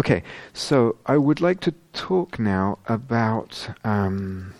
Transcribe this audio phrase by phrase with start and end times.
[0.00, 0.22] Okay,
[0.54, 4.54] so I would like to talk now about um,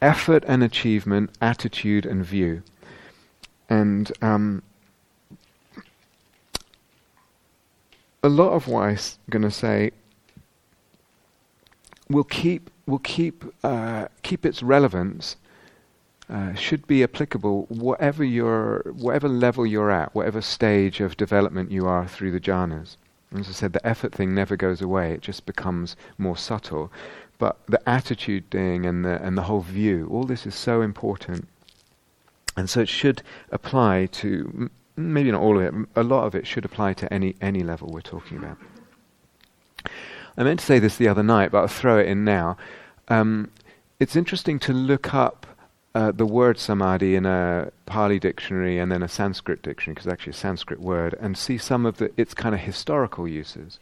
[0.00, 2.62] effort and achievement, attitude and view.
[3.68, 4.62] And um,
[8.22, 8.98] a lot of what I'm
[9.28, 9.90] going to say
[12.08, 15.36] will keep will keep uh, keep its relevance.
[16.30, 21.86] Uh, should be applicable whatever your whatever level you're at, whatever stage of development you
[21.86, 22.98] are through the jhanas.
[23.34, 26.92] As I said, the effort thing never goes away; it just becomes more subtle.
[27.38, 31.48] But the attitude thing and the and the whole view, all this is so important,
[32.58, 35.88] and so it should apply to maybe not all of it.
[35.96, 38.58] A lot of it should apply to any any level we're talking about.
[40.36, 42.58] I meant to say this the other night, but I'll throw it in now.
[43.08, 43.50] Um,
[43.98, 45.46] it's interesting to look up
[45.98, 50.12] uh, the word samadhi in a Pali dictionary and then a Sanskrit dictionary, because it's
[50.12, 53.80] actually a Sanskrit word, and see some of the, its kind of historical uses.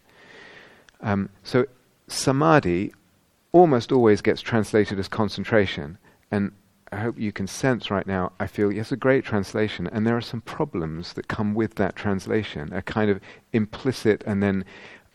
[1.02, 1.66] Um, so,
[2.08, 2.94] samadhi
[3.52, 5.98] almost always gets translated as concentration,
[6.30, 6.52] and
[6.90, 10.16] I hope you can sense right now, I feel yes, a great translation, and there
[10.16, 13.20] are some problems that come with that translation, a kind of
[13.52, 14.64] implicit and then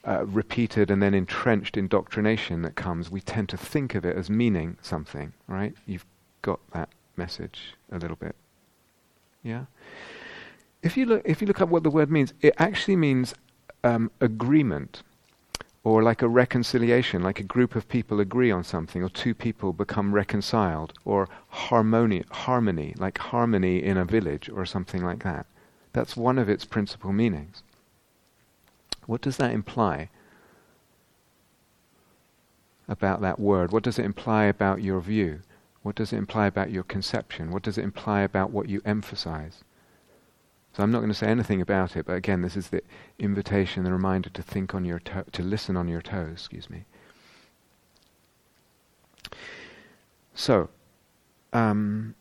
[0.06, 4.30] uh, repeated and then entrenched indoctrination that comes, we tend to think of it as
[4.30, 5.74] meaning something, right?
[5.88, 6.06] You've
[6.42, 8.36] got that message a little bit.
[9.44, 9.66] Yeah?
[10.82, 13.34] If you look, if you look up what the word means, it actually means
[13.84, 15.04] um, agreement,
[15.84, 19.74] or like a reconciliation, like a group of people agree on something, or two people
[19.74, 25.46] become reconciled, or harmony, harmony, like harmony in a village, or something like that.
[25.94, 27.64] That's one of its principal meanings.
[29.06, 30.10] What does that imply
[32.88, 33.72] about that word?
[33.72, 35.42] What does it imply about your view?
[35.84, 37.52] What does it imply about your conception?
[37.52, 39.64] What does it imply about what you emphasize?
[40.74, 42.82] So I'm not going to say anything about it, but again, this is the
[43.20, 46.32] invitation, the reminder to think on your to- to listen on your toes.
[46.34, 46.86] Excuse me.
[50.34, 50.70] So,
[51.52, 52.16] um,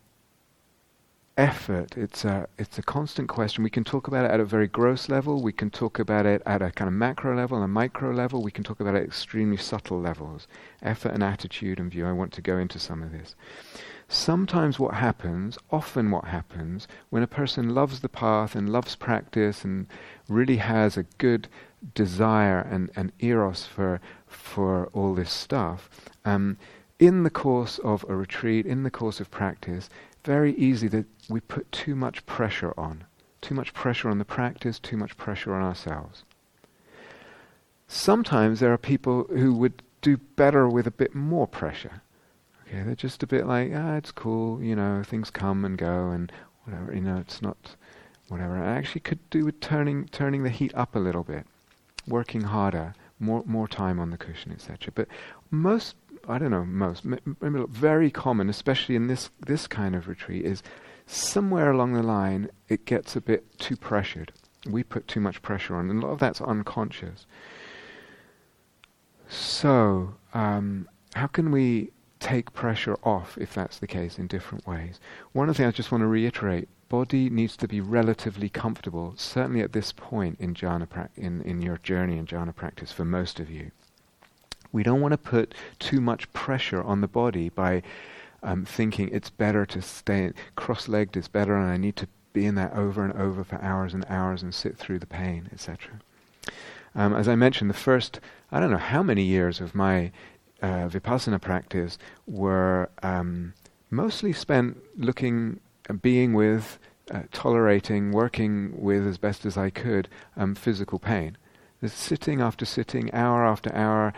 [1.41, 1.97] effort.
[1.97, 3.65] It's a it's a constant question.
[3.65, 5.43] We can talk about it at a very gross level.
[5.43, 8.43] We can talk about it at a kind of macro level, a micro level.
[8.43, 10.47] We can talk about it at extremely subtle levels.
[10.83, 12.07] Effort and attitude and view.
[12.07, 13.35] I want to go into some of this.
[14.07, 19.65] Sometimes what happens, often what happens, when a person loves the path and loves practice
[19.65, 19.87] and
[20.29, 21.49] really has a good
[21.95, 25.89] desire and, and eros for for all this stuff,
[26.25, 26.59] um,
[26.99, 29.89] in the course of a retreat, in the course of practice,
[30.25, 33.05] very easy that we put too much pressure on.
[33.41, 36.25] Too much pressure on the practice, too much pressure on ourselves.
[37.89, 42.03] Sometimes there are people who would do better with a bit more pressure.
[42.67, 46.11] Okay, they're just a bit like, ah, it's cool, you know, things come and go
[46.11, 46.31] and
[46.65, 47.77] whatever, you know, it's not
[48.29, 48.57] whatever.
[48.63, 51.47] I actually could do with turning turning the heat up a little bit,
[52.07, 54.93] working harder, more more time on the cushion, etc.
[54.95, 55.09] But
[55.51, 55.97] most
[56.29, 60.63] I don't know, most, very common, especially in this, this kind of retreat, is
[61.07, 64.33] somewhere along the line it gets a bit too pressured.
[64.69, 67.27] We put too much pressure on, and a lot of that's unconscious.
[69.29, 75.01] So, um, how can we take pressure off if that's the case in different ways?
[75.33, 79.15] One of the things I just want to reiterate body needs to be relatively comfortable,
[79.17, 83.05] certainly at this point in jhana pra- in, in your journey in jhana practice for
[83.05, 83.71] most of you.
[84.73, 87.83] We don't want to put too much pressure on the body by
[88.43, 92.55] um, thinking it's better to stay cross-legged it's better and I need to be in
[92.55, 96.01] that over and over for hours and hours and sit through the pain, etc.
[96.95, 98.21] Um, as I mentioned, the first,
[98.51, 100.13] I don't know how many years of my
[100.63, 103.55] uh, vipassana practice were um,
[103.91, 106.79] mostly spent looking, uh, being with,
[107.11, 111.37] uh, tolerating, working with as best as I could um, physical pain.
[111.85, 114.13] Sitting after sitting, hour after hour,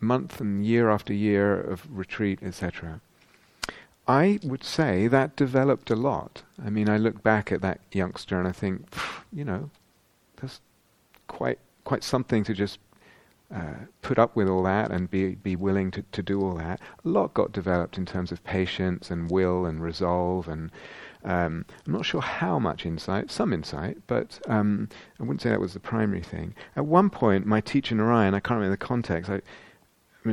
[0.00, 3.00] month and year after year of retreat, etc.
[4.06, 6.42] I would say that developed a lot.
[6.64, 8.86] I mean, I look back at that youngster and I think,
[9.32, 9.70] you know,
[10.40, 10.60] that's
[11.26, 12.78] quite quite something to just
[13.54, 16.80] uh, put up with all that and be be willing to, to do all that.
[17.04, 20.70] A lot got developed in terms of patience and will and resolve and
[21.24, 25.60] um, I'm not sure how much insight, some insight, but um, I wouldn't say that
[25.60, 26.54] was the primary thing.
[26.76, 29.40] At one point, my teacher Narayan, I can't remember the context, I,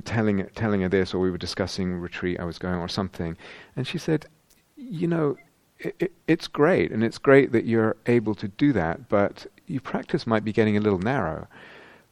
[0.03, 3.37] telling telling her this, or we were discussing retreat I was going, or something,
[3.75, 4.25] and she said,
[4.75, 5.37] "You know,
[5.79, 9.81] it, it, it's great, and it's great that you're able to do that, but your
[9.81, 11.47] practice might be getting a little narrow,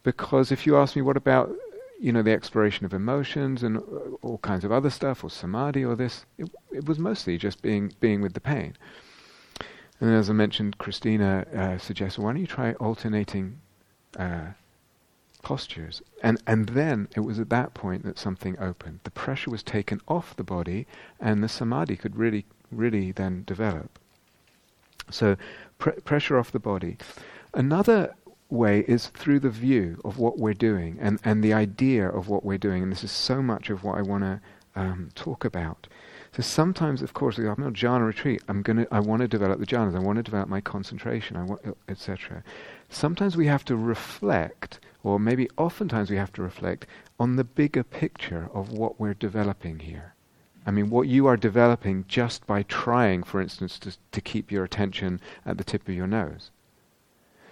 [0.03, 1.53] because if you ask me, what about
[1.99, 3.77] you know the exploration of emotions and
[4.21, 7.93] all kinds of other stuff, or samadhi, or this, it, it was mostly just being
[7.99, 8.75] being with the pain."
[9.99, 13.61] And as I mentioned, Christina uh, suggested, why don't you try alternating
[14.17, 14.47] uh,
[15.43, 16.01] postures?
[16.23, 19.01] And and then it was at that point that something opened.
[19.03, 20.87] The pressure was taken off the body,
[21.19, 23.99] and the samadhi could really, really then develop.
[25.11, 25.37] So,
[25.77, 26.97] pr- pressure off the body.
[27.53, 28.15] Another
[28.49, 32.45] way is through the view of what we're doing and, and the idea of what
[32.45, 32.83] we're doing.
[32.83, 34.41] And this is so much of what I want to
[34.75, 35.87] um, talk about.
[36.35, 38.41] So sometimes, of course, I'm on a jhana retreat.
[38.47, 38.87] I'm gonna.
[38.91, 39.95] I want to develop the jhanas.
[39.95, 41.37] I want to develop my concentration.
[41.37, 42.43] I want, etc.
[42.89, 46.87] Sometimes we have to reflect, or maybe oftentimes we have to reflect
[47.19, 50.13] on the bigger picture of what we're developing here.
[50.65, 54.63] I mean, what you are developing just by trying, for instance, to, to keep your
[54.63, 56.51] attention at the tip of your nose.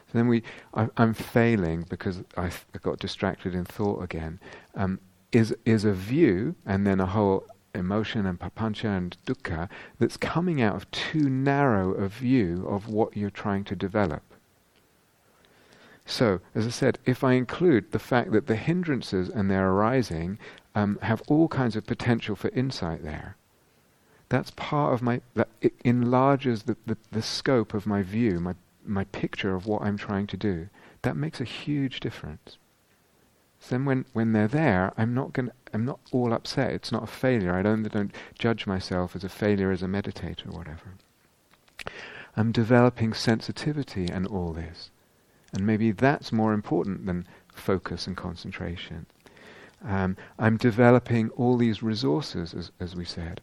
[0.07, 0.43] So then we,
[0.73, 2.51] I, am failing because I,
[2.81, 4.39] got distracted in thought again.
[4.75, 4.99] Um,
[5.31, 10.61] is is a view and then a whole emotion and papancha and dukkha that's coming
[10.61, 14.23] out of too narrow a view of what you're trying to develop.
[16.05, 20.39] So, as I said, if I include the fact that the hindrances and their arising
[20.75, 23.37] um, have all kinds of potential for insight there,
[24.29, 28.55] that's part of my, that it enlarges the, the, the scope of my view, my
[28.85, 30.69] my picture of what I'm trying to do,
[31.03, 32.57] that makes a huge difference.
[33.59, 36.71] So then when, when they're there, I'm not going I'm not all upset.
[36.71, 37.53] It's not a failure.
[37.53, 40.95] I don't don't judge myself as a failure as a meditator or whatever.
[42.35, 44.89] I'm developing sensitivity and all this.
[45.53, 49.05] And maybe that's more important than focus and concentration.
[49.83, 53.41] Um, I'm developing all these resources, as, as we said.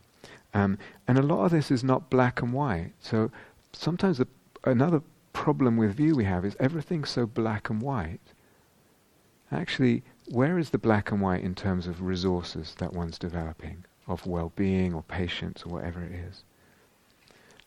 [0.55, 2.93] Um, and a lot of this is not black and white.
[3.01, 3.31] So
[3.73, 4.29] sometimes the,
[4.65, 5.03] another
[5.33, 8.21] problem with view we have is everything's so black and white.
[9.53, 14.27] Actually, where is the black and white in terms of resources that one's developing, of
[14.27, 16.45] well being or patience or whatever it is?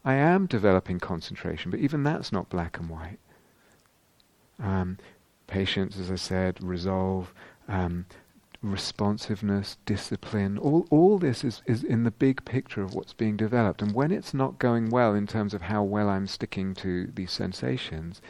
[0.04, 3.20] I am developing concentration, but even that's not black and white.
[4.62, 4.98] Um,
[5.48, 7.34] patience, as I said, resolve,
[7.68, 8.06] um,
[8.62, 13.82] responsiveness, discipline, all, all this is, is in the big picture of what's being developed.
[13.82, 17.32] And when it's not going well in terms of how well I'm sticking to these
[17.32, 18.22] sensations,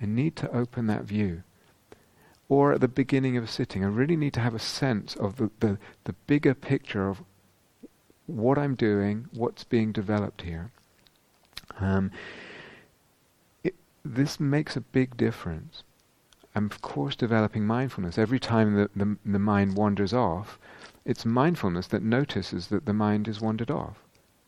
[0.00, 1.42] I need to open that view.
[2.48, 5.36] Or at the beginning of a sitting, I really need to have a sense of
[5.36, 7.22] the, the, the bigger picture of
[8.26, 10.70] what I'm doing, what's being developed here.
[11.78, 12.10] Um,
[14.04, 15.82] this makes a big difference.
[16.54, 18.18] I'm of course developing mindfulness.
[18.18, 20.58] Every time the, the, the mind wanders off,
[21.04, 23.98] it's mindfulness that notices that the mind has wandered off.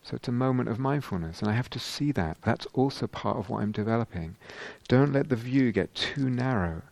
[0.03, 2.39] So it's a moment of mindfulness, and I have to see that.
[2.43, 4.35] That's also part of what I'm developing.
[4.89, 6.83] Don't let the view get too narrow.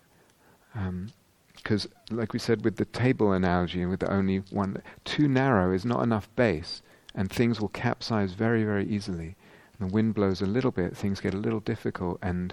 [1.57, 5.27] Because, um, like we said with the table analogy and with the only one, too
[5.27, 9.35] narrow is not enough base, and things will capsize very, very easily.
[9.81, 12.53] The wind blows a little bit, things get a little difficult, and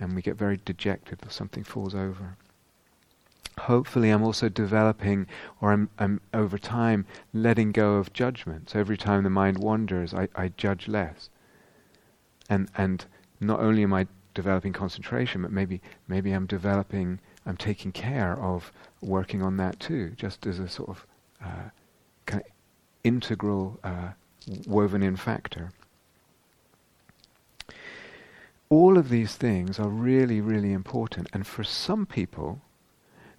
[0.00, 2.38] and we get very dejected if something falls over.
[3.58, 5.26] Hopefully, I'm also developing,
[5.60, 8.70] or I'm, I'm over time letting go of judgment.
[8.70, 11.28] So every time the mind wanders, I, I judge less.
[12.48, 13.04] And and
[13.40, 18.72] not only am I developing concentration, but maybe maybe I'm developing, I'm taking care of
[19.02, 21.06] working on that too, just as a sort of
[21.44, 21.68] uh,
[22.24, 22.50] kind of
[23.04, 24.12] integral uh,
[24.66, 25.70] woven in factor
[28.70, 31.28] all of these things are really, really important.
[31.32, 32.60] And for some people,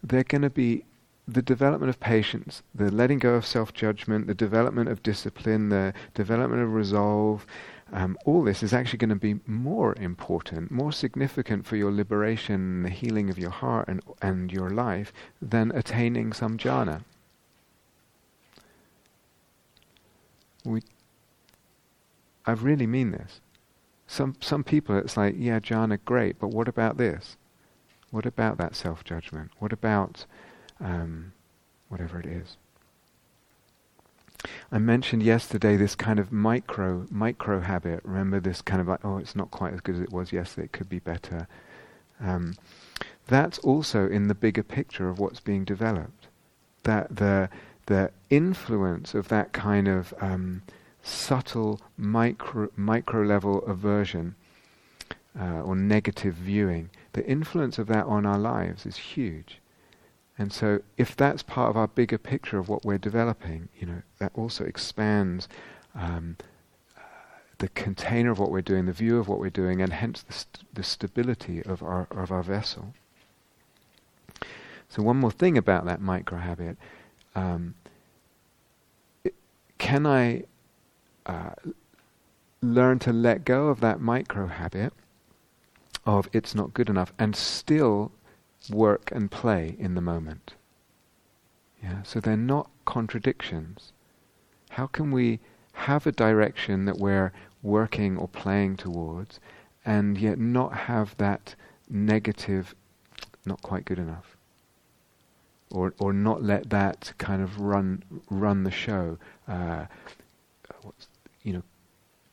[0.03, 0.85] they're going to be
[1.27, 5.93] the development of patience, the letting go of self judgment, the development of discipline, the
[6.13, 7.45] development of resolve.
[7.91, 12.83] Um, all this is actually going to be more important, more significant for your liberation,
[12.83, 17.03] the healing of your heart and, and your life than attaining some jhana.
[20.63, 20.81] We,
[22.45, 23.39] I really mean this.
[24.07, 27.37] Some some people it's like, yeah, jhana, great, but what about this?
[28.11, 29.51] What about that self judgment?
[29.59, 30.25] What about
[30.79, 31.33] um,
[31.89, 32.57] whatever it is?
[34.71, 38.01] I mentioned yesterday this kind of micro micro habit.
[38.03, 40.65] Remember this kind of like, oh, it's not quite as good as it was yesterday.
[40.65, 41.47] It could be better.
[42.21, 42.55] Um,
[43.27, 46.27] that's also in the bigger picture of what's being developed.
[46.83, 47.49] That the
[47.87, 50.63] the influence of that kind of um,
[51.05, 54.35] subtle micro, micro level aversion
[55.39, 59.59] uh, or negative viewing, the influence of that on our lives is huge.
[60.37, 64.01] And so, if that's part of our bigger picture of what we're developing, you know,
[64.19, 65.47] that also expands
[65.93, 66.37] um,
[66.97, 67.01] uh,
[67.59, 70.33] the container of what we're doing, the view of what we're doing, and hence the,
[70.33, 72.93] st- the stability of our of our vessel.
[74.89, 76.75] So, one more thing about that micro habit:
[77.33, 77.75] um,
[79.77, 80.43] can I
[81.25, 81.51] uh,
[82.61, 84.93] learn to let go of that micro habit
[86.05, 88.11] of it's not good enough and still
[88.69, 90.53] work and play in the moment.
[91.81, 93.91] Yeah, so they're not contradictions.
[94.71, 95.39] How can we
[95.73, 99.39] have a direction that we're working or playing towards
[99.85, 101.55] and yet not have that
[101.89, 102.73] negative,
[103.45, 104.35] not quite good enough?
[105.71, 109.17] Or, or not let that kind of run run the show,
[109.47, 109.85] uh,
[111.45, 111.63] you know,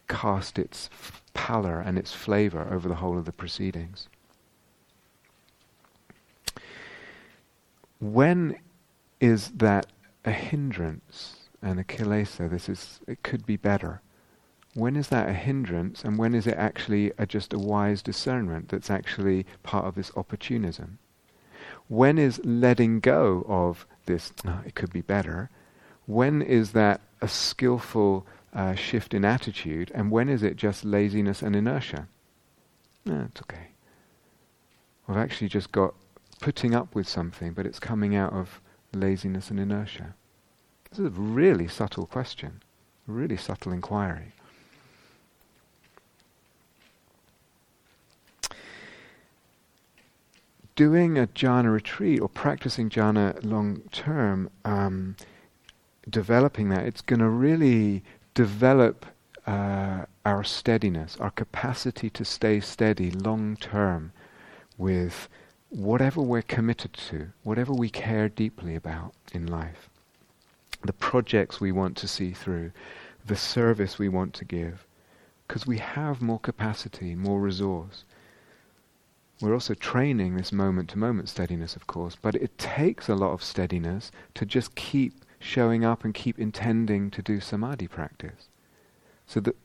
[0.08, 0.90] cast its
[1.34, 4.08] pallor and its flavor over the whole of the proceedings.
[8.00, 8.58] When
[9.20, 9.86] is that
[10.24, 12.50] a hindrance and a kilesa?
[12.50, 14.00] This is it could be better.
[14.74, 18.70] When is that a hindrance, and when is it actually a, just a wise discernment
[18.70, 20.98] that's actually part of this opportunism?
[21.88, 24.32] When is letting go of this?
[24.46, 25.50] Oh, it could be better.
[26.06, 31.42] When is that a skillful uh, shift in attitude, and when is it just laziness
[31.42, 32.08] and inertia?
[33.04, 33.68] No, it's okay.
[35.06, 35.94] We've actually just got
[36.40, 38.60] putting up with something, but it's coming out of
[38.92, 40.14] laziness and inertia.
[40.90, 42.62] This is a really subtle question,
[43.08, 44.32] a really subtle inquiry.
[50.74, 55.16] Doing a jhana retreat or practicing jhana long term, um,
[56.08, 58.02] developing that, it's going to really
[58.34, 59.06] develop
[59.46, 64.12] uh, our steadiness, our capacity to stay steady long term
[64.78, 65.28] with
[65.70, 69.88] whatever we're committed to, whatever we care deeply about in life,
[70.84, 72.70] the projects we want to see through,
[73.26, 74.86] the service we want to give,
[75.46, 78.04] because we have more capacity, more resource.
[79.40, 83.32] We're also training this moment to moment steadiness, of course, but it takes a lot
[83.32, 88.48] of steadiness to just keep showing up and keep intending to do samadhi practice.
[89.26, 89.56] So that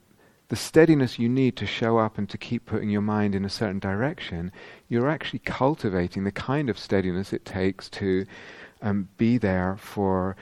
[0.48, 3.50] the steadiness you need to show up and to keep putting your mind in a
[3.50, 4.50] certain direction,
[4.88, 8.24] you're actually cultivating the kind of steadiness it takes to
[8.80, 10.36] um, be there for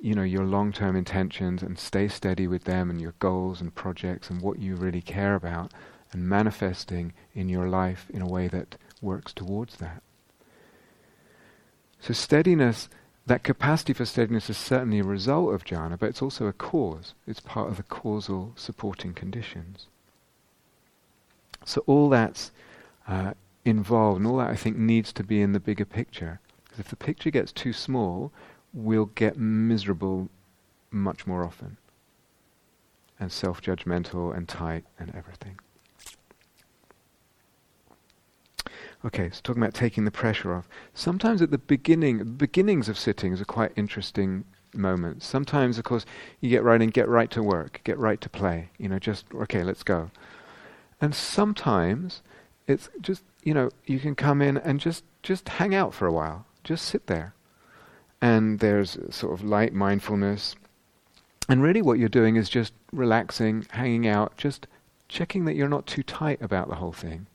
[0.00, 4.30] you know your long-term intentions and stay steady with them and your goals and projects
[4.30, 5.72] and what you really care about
[6.12, 10.02] and manifesting in your life in a way that works towards that.
[12.00, 12.88] So steadiness
[13.28, 17.14] that capacity for steadiness is certainly a result of jhana, but it's also a cause.
[17.26, 19.86] It's part of the causal supporting conditions.
[21.64, 22.52] So all that's
[23.06, 26.40] uh, involved, and all that I think needs to be in the bigger picture.
[26.64, 28.32] Because if the picture gets too small,
[28.72, 30.28] we'll get miserable
[30.90, 31.76] much more often,
[33.20, 35.58] and self-judgmental and tight and everything.
[39.04, 40.68] Okay, so talking about taking the pressure off.
[40.92, 45.24] Sometimes at the beginning, beginnings of sittings are quite interesting moments.
[45.24, 46.04] Sometimes, of course,
[46.40, 48.70] you get right in, get right to work, get right to play.
[48.76, 50.10] You know, just okay, let's go.
[51.00, 52.22] And sometimes
[52.66, 56.12] it's just you know you can come in and just just hang out for a
[56.12, 57.34] while, just sit there,
[58.20, 60.56] and there's sort of light mindfulness.
[61.48, 64.66] And really, what you're doing is just relaxing, hanging out, just
[65.08, 67.28] checking that you're not too tight about the whole thing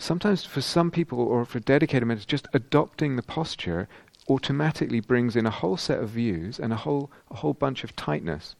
[0.00, 3.88] sometimes for some people or for dedicated meditators, just adopting the posture
[4.28, 7.94] automatically brings in a whole set of views and a whole a whole bunch of
[7.96, 8.54] tightness.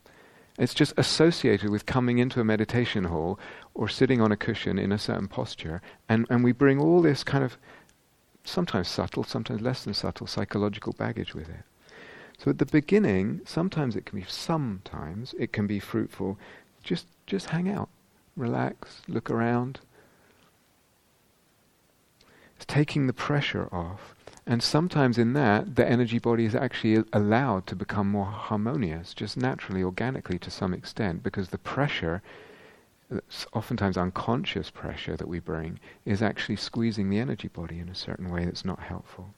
[0.58, 3.38] It's just associated with coming into a meditation hall
[3.74, 7.24] or sitting on a cushion in a certain posture, and, and we bring all this
[7.24, 7.56] kind of
[8.44, 11.64] sometimes subtle, sometimes less than subtle psychological baggage with it.
[12.36, 16.38] So at the beginning, sometimes it can be sometimes it can be fruitful.
[16.82, 17.88] Just just hang out,
[18.36, 19.80] relax, look around,
[22.66, 24.14] taking the pressure off.
[24.46, 29.36] And sometimes in that, the energy body is actually allowed to become more harmonious, just
[29.36, 36.22] naturally, organically to some extent, because the pressure—that's oftentimes unconscious pressure that we bring, is
[36.22, 39.34] actually squeezing the energy body in a certain way that's not helpful.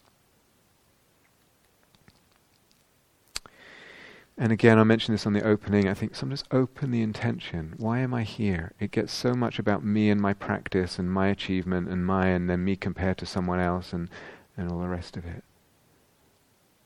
[4.39, 5.89] And again, I mentioned this on the opening.
[5.89, 7.75] I think sometimes open the intention.
[7.77, 8.73] Why am I here?
[8.81, 12.49] It gets so much about me and my practice and my achievement and my and
[12.49, 14.09] then me compared to someone else and,
[14.57, 15.45] and all the rest of it.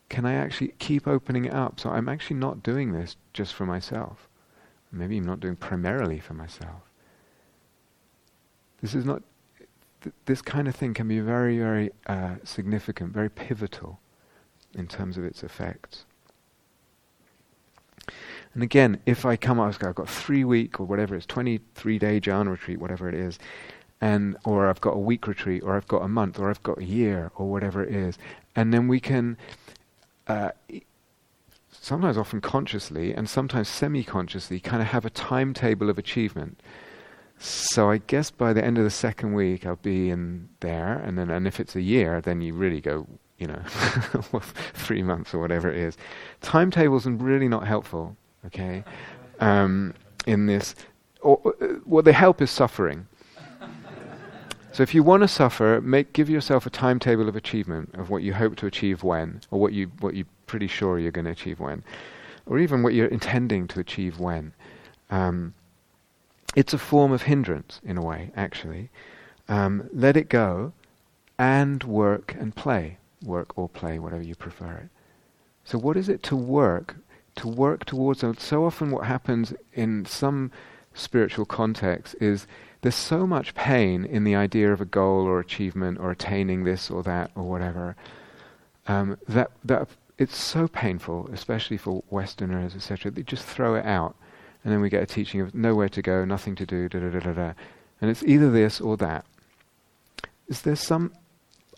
[0.08, 1.78] Can I actually keep opening it up?
[1.78, 4.28] So I'm actually not doing this just for myself.
[4.92, 6.82] Maybe I'm not doing primarily for myself.
[8.80, 9.22] This is not.
[10.02, 14.00] Th- this kind of thing can be very, very uh, significant, very pivotal
[14.74, 16.04] in terms of its effects.
[18.56, 22.18] And again, if I come out, I've got three week or whatever it's 23 day
[22.18, 23.38] jhana retreat, whatever it is,
[24.00, 26.78] and or I've got a week retreat, or I've got a month, or I've got
[26.78, 28.16] a year, or whatever it is,
[28.54, 29.36] and then we can
[30.26, 30.52] uh,
[31.70, 36.58] sometimes often consciously and sometimes semi-consciously, kind of have a timetable of achievement.
[37.38, 41.18] So I guess by the end of the second week, I'll be in there, and
[41.18, 43.60] then and if it's a year, then you really go, you know,
[44.72, 45.98] three months or whatever it is.
[46.40, 48.16] Timetables are really not helpful.
[48.46, 48.84] Okay,
[49.40, 49.94] um,
[50.26, 50.74] in this,
[51.20, 53.06] or, uh, what they help is suffering.
[54.72, 58.22] So if you want to suffer, make give yourself a timetable of achievement of what
[58.22, 61.30] you hope to achieve when, or what you what you're pretty sure you're going to
[61.30, 61.82] achieve when,
[62.44, 64.52] or even what you're intending to achieve when.
[65.10, 65.54] Um,
[66.54, 68.90] it's a form of hindrance in a way, actually.
[69.48, 70.72] Um, let it go,
[71.38, 74.88] and work and play, work or play, whatever you prefer it.
[75.64, 76.96] So what is it to work?
[77.36, 78.24] To work towards.
[78.38, 80.50] So often, what happens in some
[80.94, 82.46] spiritual context is
[82.80, 86.90] there's so much pain in the idea of a goal or achievement or attaining this
[86.90, 87.96] or that or whatever
[88.88, 89.88] um, that that
[90.18, 93.10] it's so painful, especially for Westerners, etc.
[93.10, 94.16] They just throw it out,
[94.64, 97.10] and then we get a teaching of nowhere to go, nothing to do, da da
[97.10, 97.52] da da da,
[98.00, 99.24] and it's either this or that.
[100.48, 101.12] Is there some?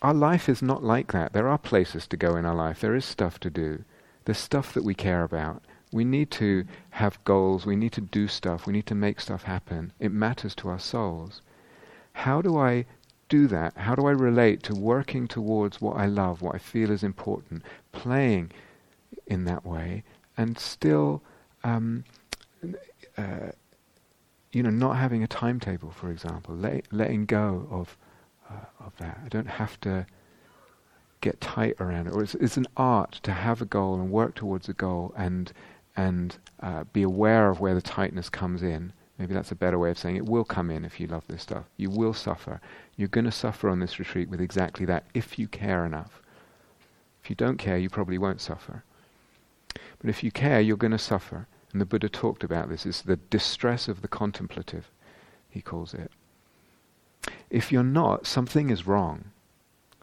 [0.01, 1.33] Our life is not like that.
[1.33, 2.81] There are places to go in our life.
[2.81, 3.85] There is stuff to do.
[4.29, 5.63] There's stuff that we care about.
[5.91, 7.65] We need to have goals.
[7.65, 8.67] We need to do stuff.
[8.67, 9.95] We need to make stuff happen.
[9.99, 11.41] It matters to our souls.
[12.13, 12.85] How do I
[13.31, 13.75] do that?
[13.79, 17.63] How do I relate to working towards what I love, what I feel is important,
[17.91, 18.53] playing
[19.27, 20.05] in that way,
[20.37, 21.23] and still,
[21.65, 22.05] um,
[23.17, 23.53] uh,
[24.53, 27.97] you know, not having a timetable, for example, let, letting go of
[28.51, 29.21] uh, of that.
[29.25, 30.07] I don't have to
[31.21, 32.13] get tight around it.
[32.13, 35.53] Or it's, it's an art to have a goal and work towards a goal and
[35.97, 38.93] and uh, be aware of where the tightness comes in.
[39.19, 41.43] Maybe that's a better way of saying it will come in if you love this
[41.43, 41.65] stuff.
[41.77, 42.61] You will suffer.
[42.97, 46.23] You're going to suffer on this retreat with exactly that if you care enough.
[47.21, 48.85] If you don't care, you probably won't suffer.
[49.99, 51.49] But if you care, you're going to suffer.
[51.73, 52.87] And the Buddha talked about this.
[52.87, 54.89] It's the distress of the contemplative,
[55.51, 56.13] he calls it.
[57.51, 59.33] If you're not, something is wrong.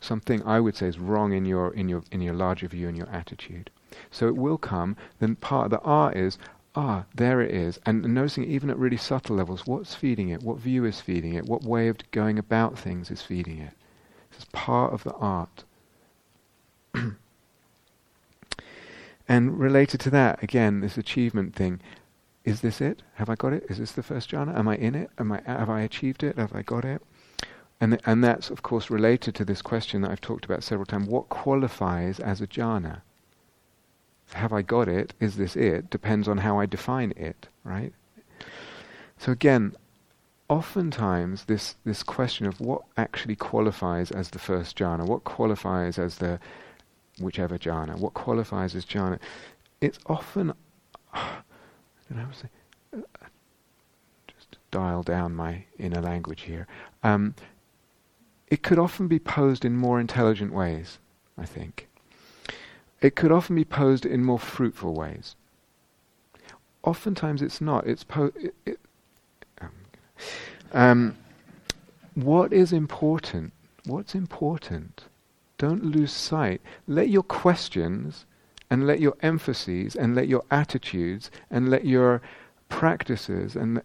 [0.05, 2.95] Something I would say is wrong in your in your in your larger view and
[2.95, 3.71] your attitude.
[4.11, 4.95] So it will come.
[5.19, 6.37] Then part of the art is,
[6.75, 7.79] ah, there it is.
[7.87, 10.43] And noticing even at really subtle levels, what's feeding it?
[10.43, 11.45] What view is feeding it?
[11.45, 13.73] What way of going about things is feeding it?
[14.29, 15.63] This is part of the art.
[19.27, 21.81] and related to that, again, this achievement thing.
[22.43, 23.01] Is this it?
[23.15, 23.65] Have I got it?
[23.69, 24.55] Is this the first jhana?
[24.55, 25.09] Am I in it?
[25.17, 26.37] Am I, have I achieved it?
[26.37, 27.01] Have I got it?
[27.81, 31.07] And, and that's, of course, related to this question that I've talked about several times.
[31.07, 33.01] What qualifies as a jhana?
[34.33, 35.13] have I got it?
[35.19, 35.89] Is this it?
[35.89, 37.93] Depends on how I define it, right?
[39.17, 39.75] So again,
[40.49, 46.17] oftentimes this this question of what actually qualifies as the first jhana, what qualifies as
[46.17, 46.39] the
[47.19, 49.19] whichever jhana, what qualifies as jhana,
[49.81, 50.53] it's often
[51.13, 51.41] I
[52.09, 52.49] don't know how to say,
[52.97, 53.25] uh,
[54.27, 56.67] just dial down my inner language here.
[57.03, 57.35] Um,
[58.55, 60.97] it could often be posed in more intelligent ways,
[61.37, 61.89] I think
[63.01, 65.35] it could often be posed in more fruitful ways.
[66.81, 67.85] Oftentimes it's not.
[67.85, 68.79] It's po- it, it,
[70.71, 71.17] um,
[72.13, 73.51] what is important?
[73.85, 75.03] What's important?
[75.57, 76.61] Don't lose sight.
[76.87, 78.25] Let your questions
[78.69, 82.21] and let your emphases and let your attitudes and let your
[82.69, 83.81] practices and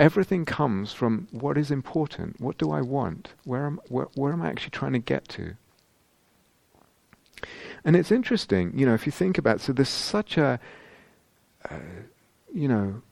[0.00, 2.40] everything comes from what is important.
[2.40, 3.34] What do I want?
[3.44, 5.54] Where am, where, where am I actually trying to get to?
[7.84, 10.58] And it's interesting, you know, if you think about so there's such a,
[11.70, 11.76] uh,
[12.52, 13.02] you know,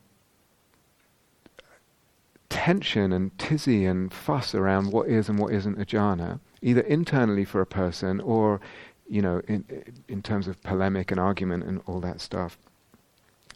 [2.49, 7.45] tension and tizzy and fuss around what is and what isn't a jhana, either internally
[7.45, 8.61] for a person or,
[9.09, 9.65] you know, in,
[10.09, 12.59] in terms of polemic and argument and all that stuff.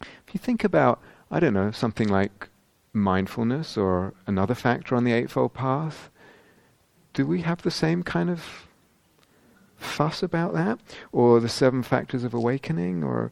[0.01, 0.99] If you think about,
[1.31, 2.49] I don't know, something like
[2.93, 6.09] mindfulness or another factor on the Eightfold Path,
[7.13, 8.67] do we have the same kind of
[9.83, 10.79] fuss about that,
[11.11, 13.31] or the seven factors of awakening, or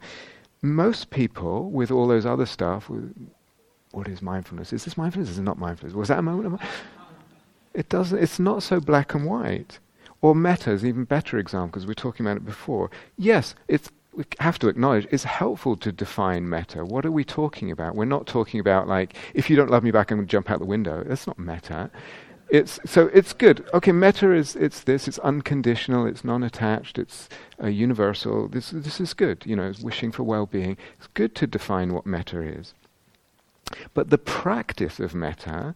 [0.62, 2.90] most people with all those other stuff.
[3.92, 4.74] What is mindfulness?
[4.74, 5.30] Is this mindfulness?
[5.30, 5.96] Is it not mindfulness?
[5.96, 6.54] Was that a moment?
[6.54, 6.62] Of,
[7.74, 8.20] it doesn't.
[8.20, 9.80] It's not so black and white.
[10.22, 12.92] Or metta is even better example because we were talking about it before.
[13.18, 16.84] Yes, it's we have to acknowledge it's helpful to define metta.
[16.84, 17.96] What are we talking about?
[17.96, 20.50] We're not talking about like if you don't love me back, I'm going to jump
[20.50, 21.04] out the window.
[21.06, 21.90] That's not metta.
[22.50, 23.66] It's, so it's good.
[23.74, 25.08] Okay, metta is it's this.
[25.08, 26.06] It's unconditional.
[26.06, 27.00] It's non-attached.
[27.00, 27.30] It's
[27.64, 28.50] uh, universal.
[28.50, 29.44] This this is good.
[29.46, 30.78] You know, wishing for well-being.
[30.98, 32.74] It's good to define what metta is.
[33.94, 35.76] But the practice of metta,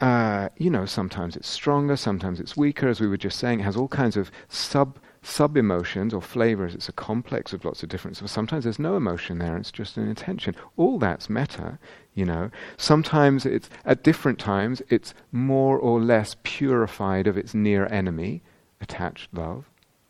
[0.00, 2.88] uh, you know, sometimes it's stronger, sometimes it's weaker.
[2.88, 6.74] As we were just saying, it has all kinds of sub sub emotions or flavors,
[6.74, 8.16] it's a complex of lots of different.
[8.16, 10.54] So sometimes there's no emotion there, it's just an intention.
[10.76, 11.78] All that's metta,
[12.14, 12.50] you know.
[12.76, 18.42] Sometimes it's at different times it's more or less purified of its near enemy,
[18.80, 19.64] attached love,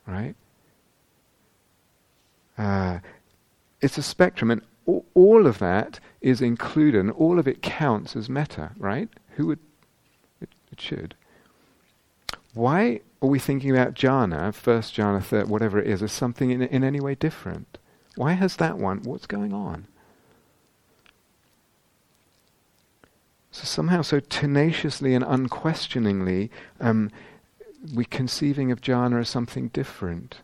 [0.06, 0.34] right?
[2.58, 2.98] Uh,
[3.80, 4.60] it's a spectrum, and
[5.14, 9.08] all of that is included, and all of it counts as metta, right?
[9.36, 9.60] Who would?
[10.42, 11.14] It, it should.
[12.52, 16.62] Why are we thinking about jhana, first jhana, third, whatever it is, as something in,
[16.62, 17.78] in any way different?
[18.14, 19.02] Why has that one?
[19.02, 19.86] What's going on?
[23.50, 27.10] So somehow, so tenaciously and unquestioningly, um,
[27.94, 30.40] we conceiving of jhana as something different.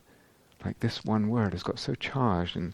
[0.65, 2.73] Like this one word has got so charged and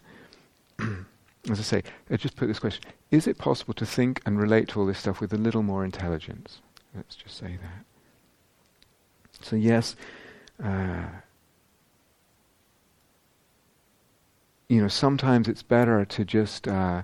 [1.50, 4.70] as I say, I just put this question: Is it possible to think and relate
[4.70, 6.62] to all this stuff with a little more intelligence?
[6.96, 7.89] Let's just say that.
[9.42, 9.96] So yes,
[10.64, 11.04] uh,
[14.68, 17.02] you know, sometimes it's better to just uh,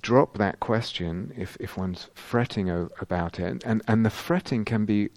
[0.00, 4.84] drop that question if if one's fretting o- about it, and and the fretting can
[4.84, 5.10] be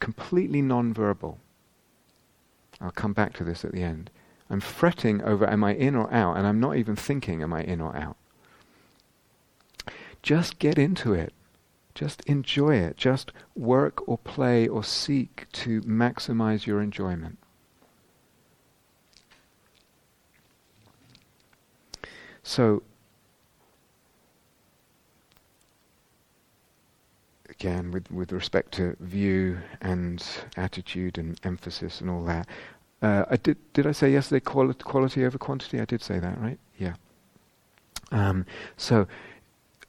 [0.00, 1.38] completely non-verbal.
[2.80, 4.10] I'll come back to this at the end.
[4.50, 7.62] I'm fretting over am I in or out, and I'm not even thinking am I
[7.62, 8.16] in or out.
[10.22, 11.32] Just get into it.
[11.94, 12.96] Just enjoy it.
[12.96, 17.38] Just work or play or seek to maximize your enjoyment.
[22.42, 22.82] So,
[27.48, 30.22] again, with, with respect to view and
[30.56, 32.46] attitude and emphasis and all that,
[33.00, 33.56] uh, I did.
[33.72, 35.80] Did I say yesterday quali- quality over quantity?
[35.80, 36.58] I did say that, right?
[36.78, 36.94] Yeah.
[38.10, 39.06] Um, so,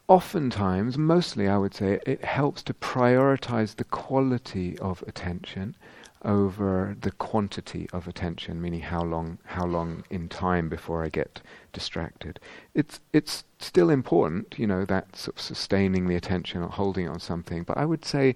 [0.07, 5.75] oftentimes, mostly, I would say it helps to prioritize the quality of attention
[6.23, 11.41] over the quantity of attention, meaning how long how long in time before I get
[11.71, 12.39] distracted.
[12.73, 17.19] It's it's still important, you know, that sort of sustaining the attention or holding on
[17.19, 17.63] something.
[17.63, 18.35] But I would say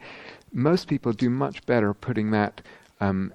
[0.54, 2.62] most people do much better putting that
[3.02, 3.34] um,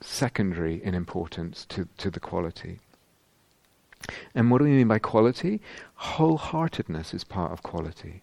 [0.00, 2.80] secondary in importance to, to the quality.
[4.34, 5.60] And what do we mean by quality?
[6.00, 8.22] Wholeheartedness is part of quality.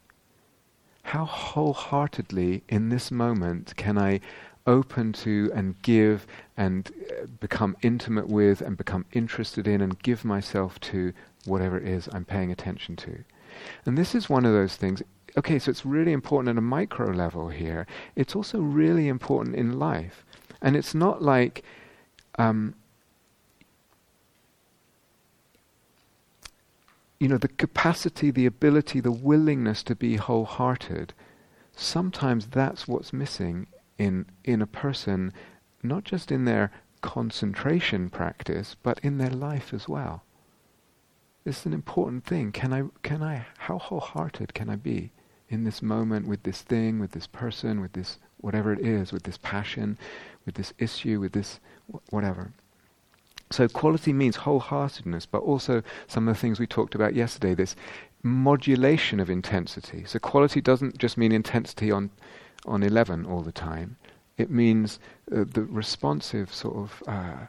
[1.04, 4.20] How wholeheartedly in this moment can I
[4.68, 10.24] open to and give and uh, become intimate with and become interested in and give
[10.24, 11.14] myself to
[11.46, 13.24] whatever it is I'm paying attention to?
[13.86, 15.02] And this is one of those things.
[15.38, 17.88] Okay, so it's really important at a micro level here.
[18.16, 20.26] It's also really important in life.
[20.62, 21.64] And it's not like
[22.38, 22.76] um,
[27.22, 31.14] you know the capacity, the ability, the willingness to be wholehearted.
[31.72, 33.68] Sometimes that's what's missing
[34.00, 35.32] in in a person,
[35.84, 40.24] not just in their concentration practice, but in their life as well.
[41.46, 42.52] It's an important thing.
[42.52, 45.12] Can I can I how wholehearted can I be
[45.48, 49.24] in this moment with this thing, with this person, with this whatever it is, with
[49.24, 49.96] this passion,
[50.44, 51.60] with this issue, with this
[52.10, 52.52] whatever.
[53.52, 57.76] So quality means wholeheartedness, but also some of the things we talked about yesterday, this
[58.24, 60.06] modulation of intensity.
[60.06, 62.12] So quality doesn't just mean intensity on,
[62.66, 63.98] on 11 all the time.
[64.38, 65.00] It means
[65.32, 67.48] uh, the responsive sort of uh,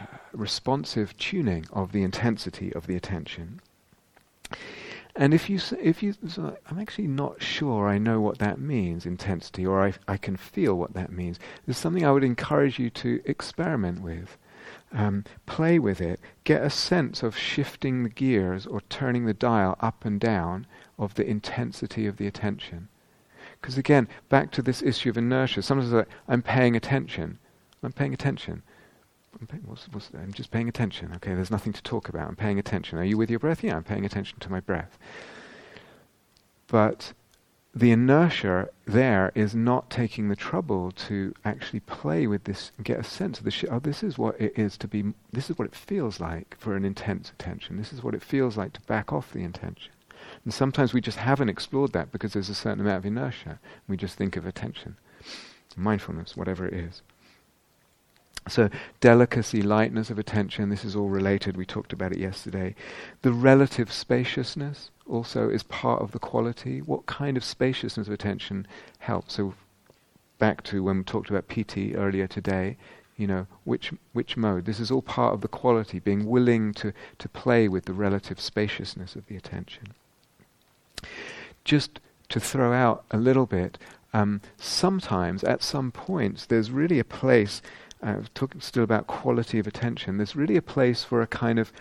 [0.00, 3.60] uh, responsive tuning of the intensity of the attention.
[5.14, 6.14] And if you, if you,
[6.70, 10.74] I'm actually not sure I know what that means, intensity, or I, I can feel
[10.74, 11.38] what that means.
[11.66, 14.38] There's something I would encourage you to experiment with.
[14.94, 19.76] Um, play with it, get a sense of shifting the gears or turning the dial
[19.80, 20.66] up and down
[20.98, 22.88] of the intensity of the attention.
[23.60, 27.38] Because again, back to this issue of inertia, sometimes like, I'm paying attention.
[27.82, 28.62] I'm paying attention.
[29.40, 31.12] I'm, paying, what's, what's, I'm just paying attention.
[31.16, 32.28] Okay, there's nothing to talk about.
[32.28, 32.98] I'm paying attention.
[32.98, 33.64] Are you with your breath?
[33.64, 34.98] Yeah, I'm paying attention to my breath.
[36.66, 37.14] But
[37.74, 43.00] the inertia there is not taking the trouble to actually play with this and get
[43.00, 45.58] a sense of the sh- oh this is what it is to be this is
[45.58, 47.78] what it feels like for an intense attention.
[47.78, 49.92] This is what it feels like to back off the intention.
[50.44, 53.58] And sometimes we just haven't explored that because there's a certain amount of inertia.
[53.88, 54.96] We just think of attention
[55.76, 57.00] mindfulness whatever it is
[58.48, 58.68] so,
[59.00, 61.56] delicacy, lightness of attention, this is all related.
[61.56, 62.74] We talked about it yesterday.
[63.22, 66.80] The relative spaciousness also is part of the quality.
[66.82, 68.66] What kind of spaciousness of attention
[68.98, 69.34] helps?
[69.34, 69.54] So,
[70.38, 72.76] back to when we talked about piti earlier today,
[73.16, 74.64] you know, which, which mode?
[74.64, 78.40] This is all part of the quality, being willing to, to play with the relative
[78.40, 79.94] spaciousness of the attention.
[81.64, 82.00] Just
[82.30, 83.78] to throw out a little bit,
[84.12, 87.62] um, sometimes at some points there's really a place
[88.02, 91.72] uh, talking still about quality of attention, there's really a place for a kind of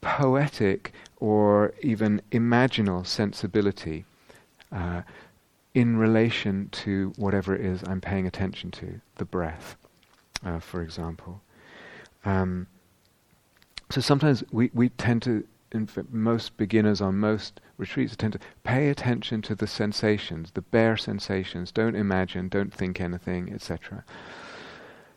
[0.00, 4.04] poetic or even imaginal sensibility
[4.72, 5.02] uh,
[5.74, 9.76] in relation to whatever it is I'm paying attention to, the breath,
[10.44, 11.40] uh, for example.
[12.24, 12.66] Um,
[13.90, 15.46] so sometimes we, we tend to,
[16.10, 21.72] most beginners on most retreats tend to pay attention to the sensations, the bare sensations,
[21.72, 24.04] don't imagine, don't think anything, etc.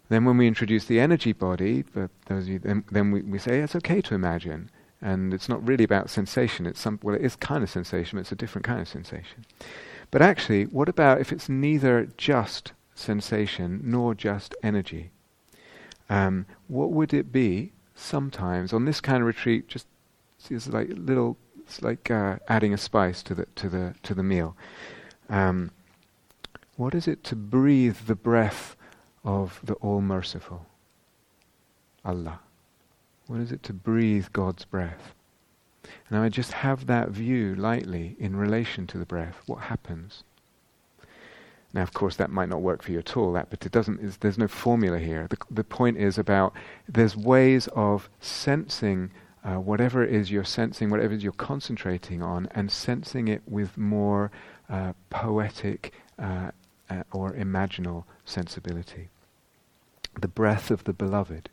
[0.10, 1.84] Then when we introduce the energy body,
[2.28, 4.70] those you, then, then we, we say it's okay to imagine.
[5.02, 6.66] And it's not really about sensation.
[6.66, 9.46] It's some well, it is kind of sensation, but it's a different kind of sensation.
[10.12, 15.12] But actually, what about if it's neither just sensation nor just energy?
[16.10, 19.68] Um, what would it be sometimes on this kind of retreat?
[19.68, 19.88] Just
[20.50, 24.24] it's like little, it's like uh, adding a spice to the to the to the
[24.24, 24.56] meal.
[25.30, 25.72] Um,
[26.78, 28.76] what is it to breathe the breath
[29.26, 30.66] of the All Merciful,
[32.06, 32.40] Allah?
[33.28, 35.14] What is it to breathe God's breath?
[36.10, 39.42] Now I just have that view lightly in relation to the breath.
[39.46, 40.24] What happens?
[41.74, 43.34] Now, of course, that might not work for you at all.
[43.34, 44.22] That, but it doesn't.
[44.22, 45.28] There's no formula here.
[45.30, 46.54] The, the point is about
[46.88, 49.12] there's ways of sensing
[49.44, 53.42] uh, whatever it is you're sensing, whatever it is you're concentrating on, and sensing it
[53.46, 54.32] with more
[54.70, 56.52] uh, poetic uh,
[56.90, 59.10] uh or imaginal sensibility.
[60.20, 61.50] The breath of the beloved,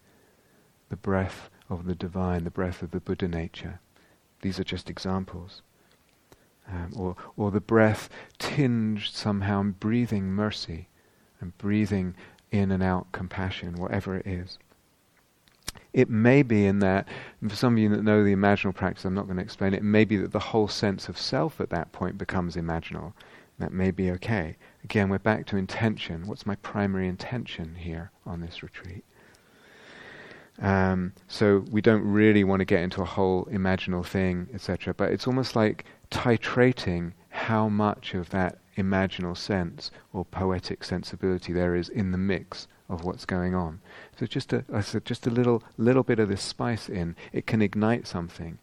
[0.88, 3.80] the breath of the divine, the breath of the Buddha nature.
[4.42, 5.62] These are just examples.
[6.68, 10.88] Um, or, or the breath tinged somehow in breathing mercy
[11.40, 12.14] and breathing
[12.50, 14.58] in and out compassion, whatever it is.
[15.92, 17.08] It may be in that,
[17.46, 19.78] for some of you that know the imaginal practice, I'm not going to explain it,
[19.78, 23.12] it may be that the whole sense of self at that point becomes imaginal.
[23.58, 24.56] That may be okay.
[24.84, 26.26] Again, we're back to intention.
[26.26, 29.04] What's my primary intention here on this retreat?
[30.60, 34.94] Um, so we don't really want to get into a whole imaginal thing, etc.
[34.94, 41.74] But it's almost like titrating how much of that imaginal sense or poetic sensibility there
[41.74, 43.80] is in the mix of what's going on.
[44.18, 44.64] So just a,
[45.04, 48.58] just a little little bit of this spice in, it can ignite something.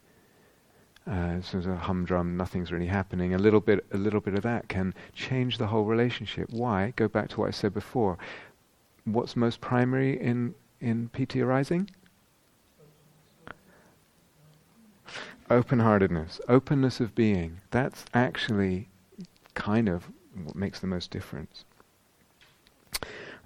[1.09, 3.33] Uh, so a humdrum, nothing's really happening.
[3.33, 6.49] A little bit, a little bit of that can change the whole relationship.
[6.51, 6.93] Why?
[6.95, 8.19] Go back to what I said before.
[9.05, 11.89] What's most primary in in piti arising?
[15.49, 17.61] Open heartedness, openness of being.
[17.71, 18.87] That's actually
[19.55, 20.11] kind of
[20.43, 21.65] what makes the most difference.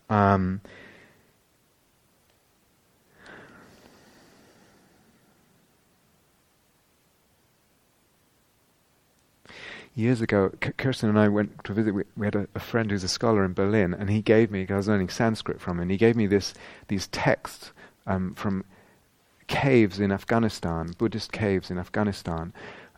[0.10, 0.60] Um,
[9.96, 11.94] years ago, Kirsten and I went to visit.
[11.94, 14.66] We, we had a, a, friend who's a scholar in Berlin, and he gave me.
[14.70, 15.90] I was learning Sanskrit from him.
[15.90, 16.54] He gave me this
[16.88, 17.72] these texts
[18.08, 18.66] um, from
[19.48, 22.54] caves in Afghanistan, Buddhist caves in Afghanistan,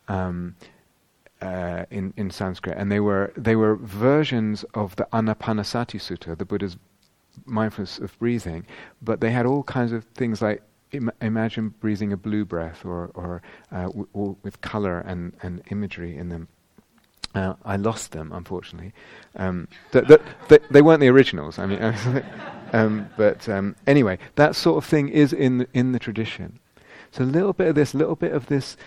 [0.08, 0.56] um,
[1.42, 6.46] uh, in in Sanskrit, and they were they were versions of the Anapanasati Sutta, the
[6.46, 6.78] Buddha's
[7.46, 8.66] mindfulness of breathing,
[9.02, 13.12] but they had all kinds of things like Im- imagine breathing a blue breath or,
[13.16, 16.48] or, uh, w- with color and, and imagery in them.
[17.36, 18.94] Uh, I lost them, unfortunately.
[19.36, 21.60] Um, th- th- th- they weren't the originals.
[21.60, 21.82] I mean,
[22.74, 26.60] um, but um, anyway, that sort of thing is in the, in the tradition.
[27.12, 28.78] So a little bit of this, a little bit of this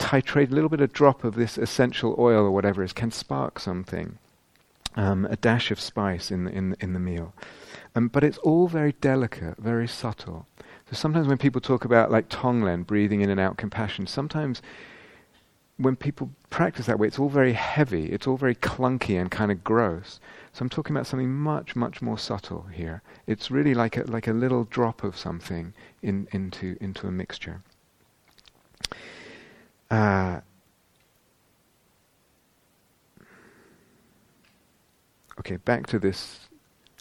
[0.00, 3.60] titrate, a little bit of drop of this essential oil or whatever is can spark
[3.60, 4.18] something.
[4.96, 7.34] Um, a dash of spice in the, in in the meal,
[7.96, 10.46] um, but it's all very delicate, very subtle.
[10.88, 14.62] So sometimes when people talk about like Tonglen, breathing in and out compassion, sometimes
[15.76, 19.50] when people practice that way, it's all very heavy, it's all very clunky and kind
[19.50, 20.20] of gross.
[20.52, 23.02] So I'm talking about something much, much more subtle here.
[23.26, 27.62] It's really like a, like a little drop of something in, into, into a mixture.
[29.90, 30.40] Uh,
[35.40, 36.48] okay, back to this.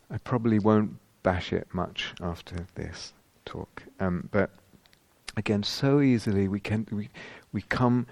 [0.10, 3.14] I probably won't bash it much after this
[3.46, 4.50] talk, um, but
[5.38, 7.10] again, so easily we can we
[7.52, 8.06] we come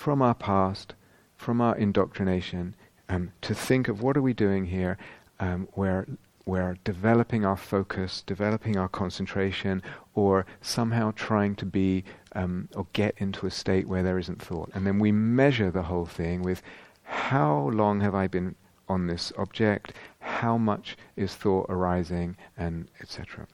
[0.00, 0.94] from our past,
[1.36, 2.74] from our indoctrination,
[3.10, 4.96] um, to think of what are we doing here,
[5.40, 6.06] um, where
[6.46, 9.82] we're developing our focus, developing our concentration,
[10.14, 14.70] or somehow trying to be um, or get into a state where there isn't thought.
[14.72, 16.62] And then we measure the whole thing with
[17.02, 18.54] how long have I been
[18.88, 23.46] on this object, how much is thought arising, and etc.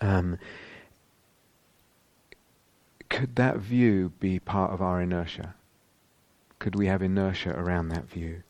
[0.00, 0.38] Um,
[3.10, 5.54] could that view be part of our inertia?
[6.58, 8.42] Could we have inertia around that view?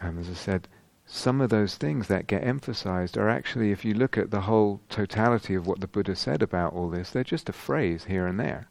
[0.00, 0.68] And as I said,
[1.06, 4.80] some of those things that get emphasized are actually, if you look at the whole
[4.88, 8.38] totality of what the Buddha said about all this, they're just a phrase here and
[8.38, 8.68] there.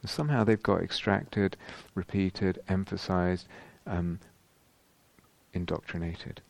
[0.00, 1.56] And somehow they've got extracted,
[1.94, 3.46] repeated, emphasized,
[3.86, 4.18] um,
[5.52, 6.40] indoctrinated.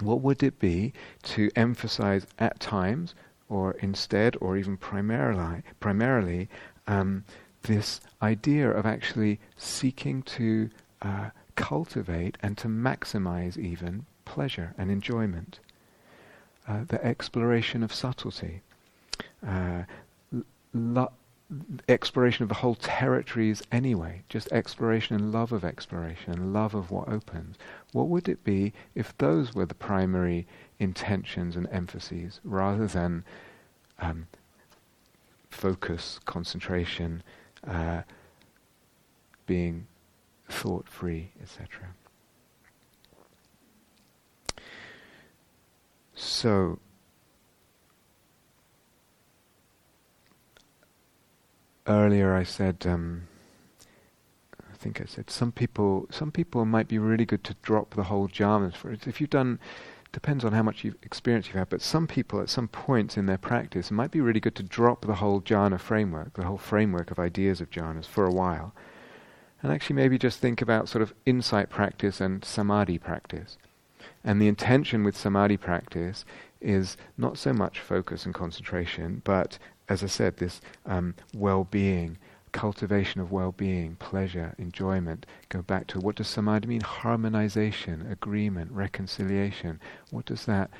[0.00, 0.92] What would it be
[1.24, 3.14] to emphasize at times,
[3.48, 6.48] or instead, or even primarily, primarily
[6.86, 7.24] um,
[7.62, 10.70] this idea of actually seeking to
[11.02, 15.60] uh, cultivate and to maximize even pleasure and enjoyment,
[16.66, 18.62] uh, the exploration of subtlety,
[19.46, 19.82] uh,
[20.74, 21.12] lo-
[21.88, 27.08] exploration of the whole territories anyway, just exploration and love of exploration love of what
[27.08, 27.56] opens.
[27.92, 30.46] What would it be if those were the primary
[30.78, 33.24] intentions and emphases rather than
[33.98, 34.26] um,
[35.50, 37.22] focus, concentration,
[37.66, 38.02] uh,
[39.46, 39.86] being
[40.48, 41.88] thought free, etc.
[46.14, 46.78] So,
[51.86, 53.28] earlier I said, um,
[54.70, 58.04] I think I said some people, some people might be really good to drop the
[58.04, 58.74] whole jhanas.
[58.74, 59.58] For if you've done,
[60.12, 61.68] depends on how much you've experience you've had.
[61.68, 64.62] But some people, at some points in their practice, it might be really good to
[64.62, 68.74] drop the whole jhana framework, the whole framework of ideas of jhanas for a while,
[69.62, 73.58] and actually maybe just think about sort of insight practice and samadhi practice.
[74.24, 76.24] And the intention with samadhi practice
[76.60, 82.18] is not so much focus and concentration, but, as I said, this um, well being,
[82.48, 85.26] cultivation of well being, pleasure, enjoyment.
[85.48, 86.80] Go back to what does samadhi mean?
[86.80, 89.80] Harmonization, agreement, reconciliation.
[90.10, 90.70] What does that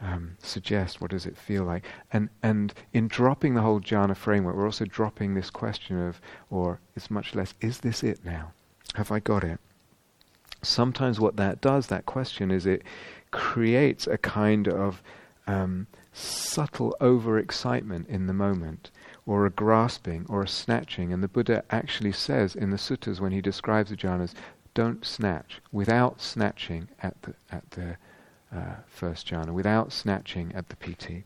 [0.00, 1.00] um, suggest?
[1.00, 1.84] What does it feel like?
[2.12, 6.80] And, and in dropping the whole jhana framework, we're also dropping this question of, or
[6.96, 8.52] it's much less, is this it now?
[8.94, 9.58] Have I got it?
[10.62, 12.82] sometimes what that does, that question, is it
[13.30, 15.02] creates a kind of
[15.46, 18.90] um, subtle overexcitement in the moment,
[19.26, 21.12] or a grasping, or a snatching.
[21.12, 24.34] And the Buddha actually says in the suttas when he describes the jhanas,
[24.74, 27.96] don't snatch without snatching at the at the
[28.54, 31.24] uh, first jhana, without snatching at the piti.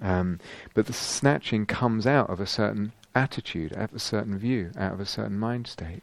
[0.00, 0.38] Um,
[0.74, 4.92] but the snatching comes out of a certain attitude, out of a certain view, out
[4.92, 6.02] of a certain mind state.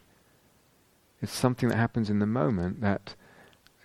[1.22, 3.14] It's something that happens in the moment that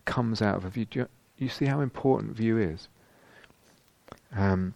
[0.06, 0.86] comes out of a view.
[0.92, 2.88] You, you, see how important view is?
[4.36, 4.74] Um,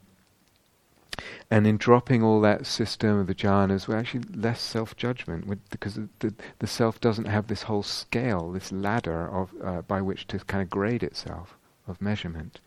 [1.50, 5.70] and in dropping all that system of the jhanas, we're actually less self-judgment.
[5.70, 10.28] Because the, the self doesn't have this whole scale, this ladder of uh, by which
[10.28, 12.60] to kind of grade itself of measurement.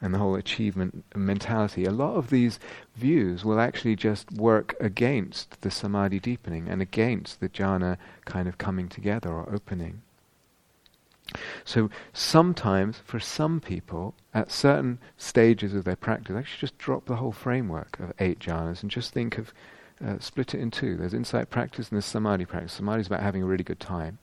[0.00, 2.60] And the whole achievement mentality, a lot of these
[2.94, 8.58] views will actually just work against the samadhi deepening and against the jhana kind of
[8.58, 10.02] coming together or opening.
[11.64, 17.16] So sometimes, for some people, at certain stages of their practice, actually just drop the
[17.16, 19.52] whole framework of eight jhanas and just think of,
[20.04, 20.96] uh, split it in two.
[20.96, 22.72] There's insight practice and there's samadhi practice.
[22.72, 24.18] Samadhi is about having a really good time.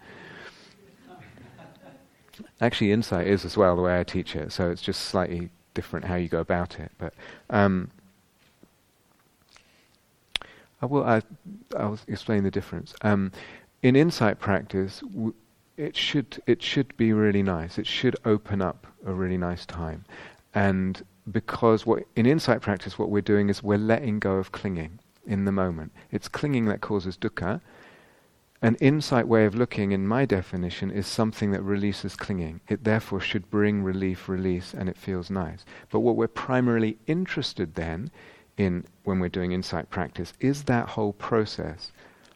[2.60, 6.06] Actually, insight is as well the way I teach it, so it's just slightly different
[6.06, 6.92] how you go about it.
[6.98, 7.14] But
[7.50, 7.92] um,
[10.82, 11.04] I will.
[11.04, 11.22] I,
[11.74, 12.94] will explain the difference.
[13.02, 13.32] Um,
[13.82, 15.34] in insight practice, w-
[15.78, 17.78] it should it should be really nice.
[17.78, 20.06] It should open up a really nice time,
[20.54, 25.00] and because what in insight practice, what we're doing is we're letting go of clinging
[25.26, 25.92] in the moment.
[26.12, 27.62] It's clinging that causes dukkha,
[28.62, 32.62] an insight way of looking, in my definition, is something that releases clinging.
[32.68, 35.66] It therefore should bring relief, release, and it feels nice.
[35.92, 38.12] But what we're primarily interested then
[38.58, 41.92] in when we're doing insight practice is that whole process.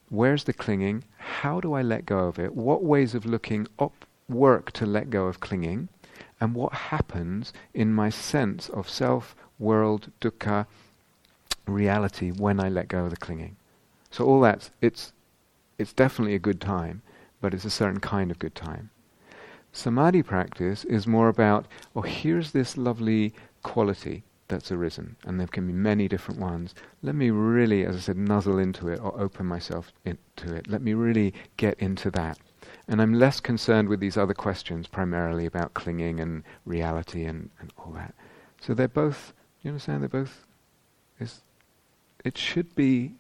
[0.10, 1.04] Where's the clinging?
[1.18, 2.56] How do I let go of it?
[2.56, 5.90] What ways of looking op- work to let go of clinging?
[6.42, 10.66] And what happens in my sense of self, world, dukkha,
[11.68, 13.56] reality when I let go of the clinging?
[14.10, 15.14] So all that's it's
[15.78, 17.04] it's definitely a good time,
[17.40, 18.90] but it's a certain kind of good time.
[19.72, 25.66] Samadhi practice is more about, oh, here's this lovely quality that's arisen, and there can
[25.66, 26.76] be many different ones.
[27.02, 30.68] Let me really, as I said, nuzzle into it or open myself into it.
[30.68, 32.38] Let me really get into that.
[32.88, 37.72] And I'm less concerned with these other questions, primarily about clinging and reality and, and
[37.78, 38.14] all that.
[38.60, 40.46] So they're both, you understand, they're both,
[41.20, 41.42] is,
[42.26, 43.14] it should be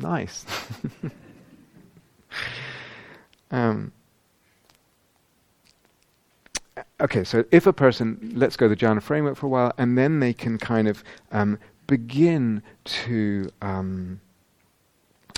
[0.00, 0.46] Nice.
[3.50, 3.92] um,
[7.00, 10.20] okay, so if a person lets go the jhana framework for a while, and then
[10.20, 14.20] they can kind of um, begin to um,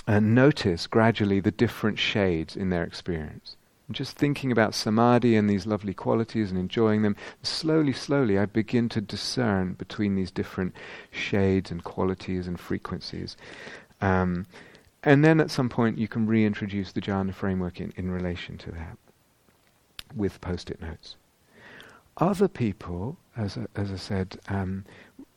[0.07, 3.55] uh, notice gradually the different shades in their experience.
[3.91, 8.89] just thinking about samadhi and these lovely qualities and enjoying them, slowly, slowly I begin
[8.89, 10.75] to discern between these different
[11.11, 13.37] shades and qualities and frequencies.
[14.01, 14.47] Um,
[15.03, 18.71] and then at some point you can reintroduce the jhana framework in, in relation to
[18.71, 18.97] that
[20.15, 21.15] with post-it notes.
[22.17, 24.85] Other people, as, as I said, um,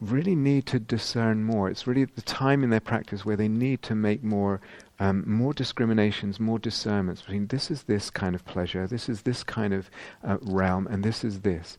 [0.00, 1.70] really need to discern more.
[1.70, 4.60] It's really the time in their practice where they need to make more
[4.98, 9.42] um, more discriminations, more discernments between this is this kind of pleasure, this is this
[9.42, 9.90] kind of
[10.24, 11.76] uh, realm, and this is this.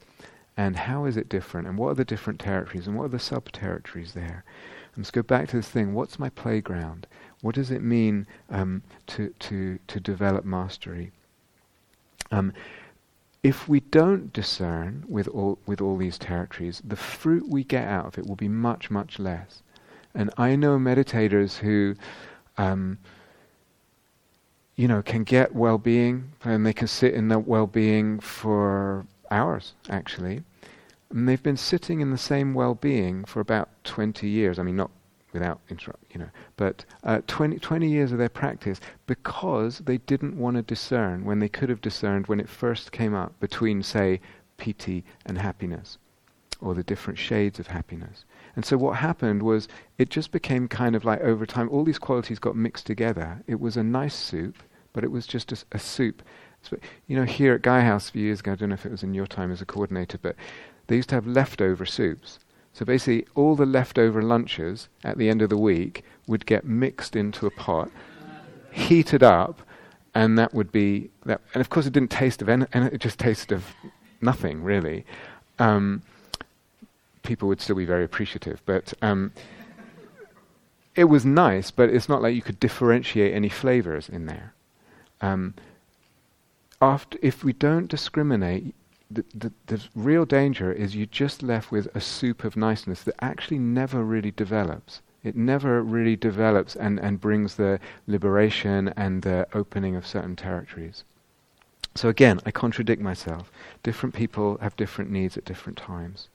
[0.56, 1.68] And how is it different?
[1.68, 2.88] And what are the different territories?
[2.88, 4.44] And what are the sub territories there?
[4.96, 7.08] And let's go back to this thing what's my playground?
[7.42, 11.12] What does it mean um, to, to, to develop mastery?
[12.32, 12.54] Um,
[13.44, 18.06] if we don't discern with all, with all these territories, the fruit we get out
[18.06, 19.62] of it will be much, much less.
[20.14, 21.96] And I know meditators who
[22.58, 22.98] um,
[24.78, 30.44] you know, can get well-being, and they can sit in that well-being for hours, actually.
[31.10, 34.60] And they've been sitting in the same well-being for about 20 years.
[34.60, 34.92] I mean, not
[35.38, 40.36] without interrupt, you know, but uh, 20, 20 years of their practice because they didn't
[40.36, 44.20] want to discern when they could have discerned when it first came up between, say,
[44.58, 46.00] piti and happiness,
[46.60, 48.26] or the different shades of happiness.
[48.56, 49.68] And so what happened was
[50.00, 53.44] it just became kind of like over time, all these qualities got mixed together.
[53.46, 54.58] It was a nice soup,
[54.92, 56.24] but it was just a, a soup.
[56.64, 58.88] So, you know, here at Gaia House a few years ago, I don't know if
[58.88, 60.36] it was in your time as a coordinator, but
[60.88, 62.40] they used to have leftover soups.
[62.78, 67.16] So basically, all the leftover lunches at the end of the week would get mixed
[67.16, 67.90] into a pot,
[68.72, 69.64] heated up,
[70.14, 71.42] and that would be that.
[71.56, 73.74] And of course, it didn't taste of any, it just tasted of
[74.22, 75.08] nothing really.
[75.58, 76.04] Um,
[77.24, 78.62] people would still be very appreciative.
[78.68, 79.32] But um,
[80.96, 84.54] it was nice, but it's not like you could differentiate any flavors in there.
[85.20, 85.56] Um,
[86.80, 88.76] after, if we don't discriminate,
[89.10, 93.16] the, the, the real danger is you're just left with a soup of niceness that
[93.22, 95.02] actually never really develops.
[95.24, 101.04] It never really develops and, and brings the liberation and the opening of certain territories.
[101.96, 103.52] So again, I contradict myself.
[103.82, 106.30] Different people have different needs at different times.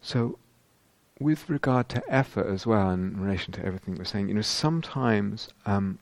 [0.00, 0.38] So,
[1.20, 5.48] with regard to effort as well, in relation to everything we're saying, you know, sometimes
[5.66, 5.98] um,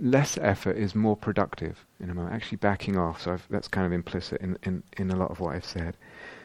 [0.00, 1.84] less effort is more productive.
[1.98, 5.10] You know, I'm actually backing off, so I've, that's kind of implicit in, in, in
[5.10, 5.96] a lot of what I've said.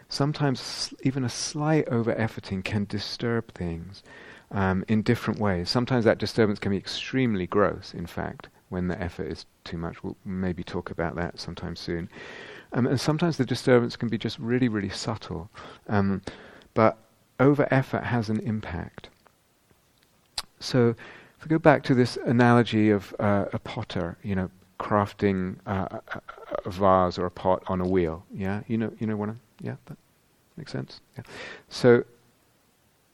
[0.10, 4.04] Sometimes sl- even a slight over efforting can disturb things
[4.52, 5.70] um, in different ways.
[5.70, 10.04] Sometimes that disturbance can be extremely gross, in fact, when the effort is too much.
[10.04, 12.10] We'll maybe talk about that sometime soon.
[12.74, 15.50] Um, and sometimes the disturbance can be just really, really subtle.
[15.88, 16.22] Um,
[16.78, 16.96] but
[17.40, 19.10] over effort has an impact.
[20.60, 25.56] So if we go back to this analogy of uh, a potter, you know, crafting
[25.66, 26.22] uh, a,
[26.66, 29.40] a, vase or a pot on a wheel, yeah, you know, you know what I'm,
[29.60, 29.98] yeah, that
[30.56, 31.02] makes sense.
[31.18, 31.24] Yeah.
[31.68, 32.04] So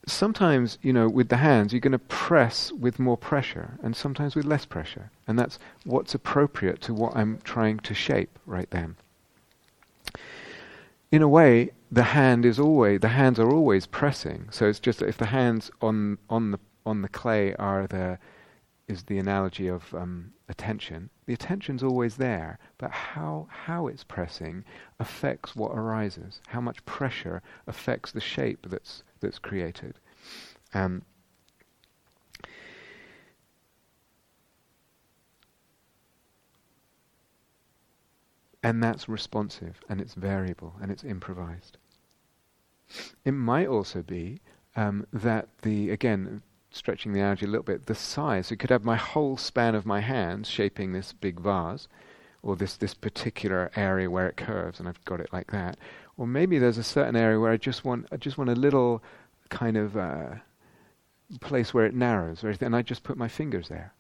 [0.05, 4.35] sometimes, you know, with the hands, you're going to press with more pressure, and sometimes
[4.35, 8.97] with less pressure, and that's what's appropriate to what I'm trying to shape right then
[11.13, 14.47] in a way, the hand is always the hands are always pressing.
[14.49, 18.17] So it's just if the hands on on the on the clay are the
[18.87, 21.11] is the analogy of um, attention.
[21.27, 24.65] The attention's always there, but how how it's pressing
[24.99, 26.41] affects what arises.
[26.47, 29.99] How much pressure affects the shape that's that's created.
[30.73, 31.03] Um,
[38.65, 41.77] And that's responsive and it's variable and it's improvised.
[43.25, 44.39] It might also be
[44.75, 46.41] um, that the, again,
[46.71, 49.85] stretching the analogy a little bit, the size, It could have my whole span of
[49.85, 51.87] my hands shaping this big vase,
[52.41, 55.77] or this, this particular area where it curves and I've got it like that.
[56.17, 59.01] Or maybe there's a certain area where I just want, I just want a little
[59.49, 60.35] kind of uh,
[61.39, 63.93] place where it narrows, and I just put my fingers there.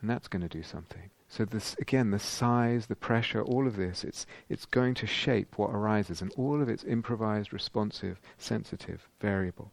[0.00, 1.10] And that's going to do something.
[1.28, 5.58] So this again, the size, the pressure, all of this, it's it's going to shape
[5.58, 9.72] what arises, and all of it's improvised, responsive, sensitive, variable.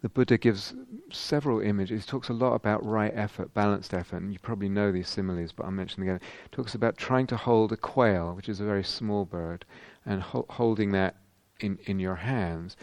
[0.00, 0.74] The Buddha gives
[1.10, 2.04] several images.
[2.04, 5.52] He talks a lot about right effort, balanced effort, and you probably know these similes,
[5.52, 6.28] but I'll mention them again.
[6.42, 9.64] He talks about trying to hold a quail, which is a very small bird,
[10.04, 11.16] and ho- holding that
[11.60, 12.76] in, in your hands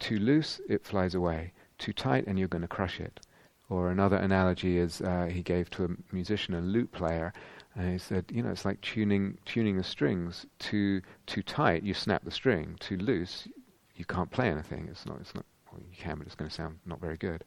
[0.00, 1.52] too loose, it flies away.
[1.78, 3.20] Too tight, and you're going to crush it.
[3.68, 7.32] Or another analogy is uh, he gave to a musician, a lute player.
[7.76, 10.46] And he said, you know, it's like tuning tuning the strings.
[10.58, 12.76] Too too tight, you snap the string.
[12.80, 13.46] Too loose,
[13.94, 14.88] you can't play anything.
[14.90, 15.18] It's not.
[15.20, 15.44] It's not.
[15.70, 17.44] Well, you can, but it's going to sound not very good.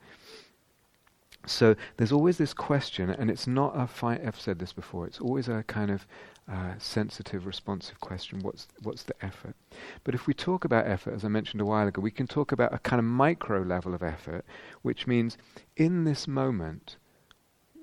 [1.45, 4.21] So there's always this question, and it's not a fight.
[4.25, 5.05] I've said this before.
[5.05, 6.07] It's always a kind of
[6.49, 8.39] uh, sensitive, responsive question.
[8.39, 9.55] What's what's the effort?
[10.03, 12.51] But if we talk about effort, as I mentioned a while ago, we can talk
[12.51, 14.45] about a kind of micro level of effort,
[14.81, 15.37] which means
[15.75, 16.97] in this moment,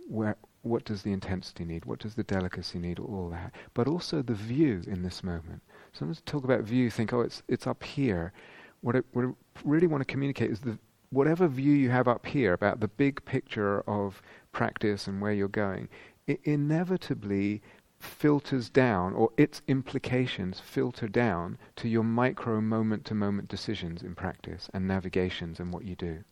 [0.09, 1.85] where what does the intensity need?
[1.85, 2.99] What does the delicacy need?
[2.99, 5.63] All that, but also the view in this moment.
[5.93, 8.33] Sometimes talk about view, think, oh, it's it's up here.
[8.81, 9.29] What I, what I
[9.65, 10.79] really want to communicate is the
[11.11, 15.49] whatever view you have up here about the big picture of practice and where you're
[15.49, 15.89] going,
[16.27, 17.63] it inevitably
[17.99, 24.15] filters down, or its implications filter down to your micro moment to moment decisions in
[24.15, 26.25] practice and navigations and what you do.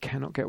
[0.00, 0.48] Cannot get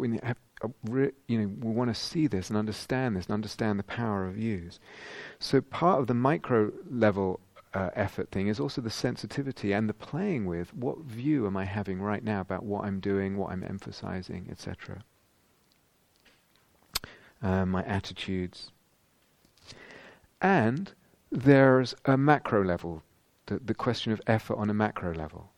[1.28, 4.36] you know, we want to see this and understand this and understand the power of
[4.36, 4.80] views.
[5.40, 7.40] So part of the micro level
[7.74, 11.66] uh, effort thing is also the sensitivity and the playing with what view am I
[11.66, 15.04] having right now about what I'm doing, what I'm emphasizing, etc.
[17.42, 18.72] Uh, my attitudes.
[20.42, 20.92] And
[21.32, 23.04] there's a macro level,
[23.46, 25.52] the, the question of effort on a macro level.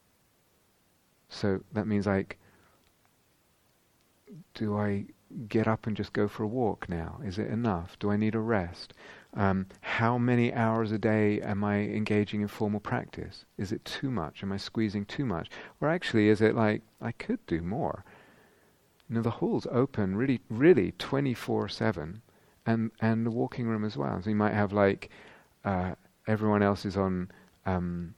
[1.29, 2.37] So that means like,
[4.53, 5.05] do I
[5.47, 7.21] get up and just go for a walk now?
[7.23, 7.97] Is it enough?
[7.99, 8.93] Do I need a rest?
[9.33, 13.45] Um, how many hours a day am I engaging in formal practice?
[13.57, 14.43] Is it too much?
[14.43, 15.49] Am I squeezing too much?
[15.79, 18.03] Or actually, is it like, I could do more?
[19.07, 22.21] You know, the hall's open really, really 24 7,
[22.65, 24.21] and, and the walking room as well.
[24.21, 25.09] So you might have like,
[25.63, 25.95] uh,
[26.27, 27.31] everyone else is on,
[27.65, 28.13] um,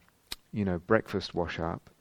[0.52, 1.92] you know, breakfast wash up,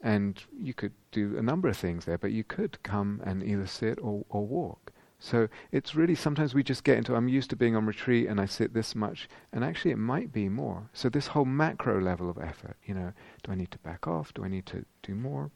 [0.00, 3.66] and you could do a number of things there, but you could come and either
[3.66, 4.92] sit or, or walk.
[5.22, 8.40] So it's really sometimes we just get into I'm used to being on retreat and
[8.40, 10.88] I sit this much, and actually it might be more.
[10.94, 13.12] So this whole macro level of effort, you know,
[13.42, 14.32] do I need to back off?
[14.32, 15.50] Do I need to do more?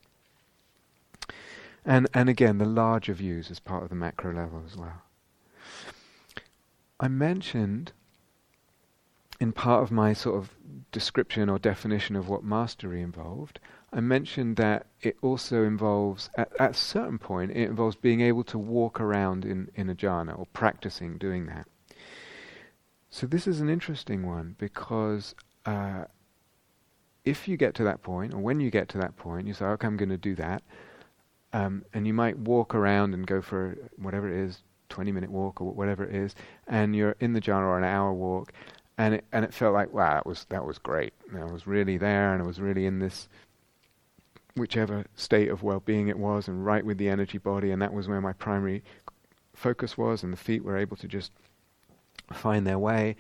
[1.85, 5.03] And and again, the larger views as part of the macro level as well.
[7.01, 7.93] I mentioned
[9.41, 10.55] in part of my sort of
[10.93, 13.59] description or definition of what mastery involved,
[13.95, 18.42] I mentioned that it also involves, at, at a certain point, it involves being able
[18.45, 21.68] to walk around in, in a jhana or practicing doing that.
[23.09, 26.07] So this is an interesting one because uh,
[27.24, 29.64] if you get to that point, or when you get to that point, you say,
[29.64, 30.64] okay, I'm going to do that.
[31.53, 35.61] Um, and you might walk around and go for whatever it is, 20 minute walk
[35.61, 36.34] or whatever it is,
[36.66, 38.53] and you're in the jhana or an hour walk,
[38.99, 41.12] and it, and it felt like, wow, that was, that was great.
[41.30, 43.28] And I was really there and I was really in this
[44.57, 48.07] whichever state of well-being it was and right with the energy body and that was
[48.07, 48.82] where my primary
[49.55, 51.32] focus was and the feet were able to just
[52.32, 53.16] find their way.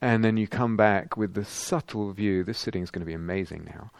[0.00, 3.14] And then you come back with the subtle view this sitting is going to be
[3.14, 3.90] amazing now.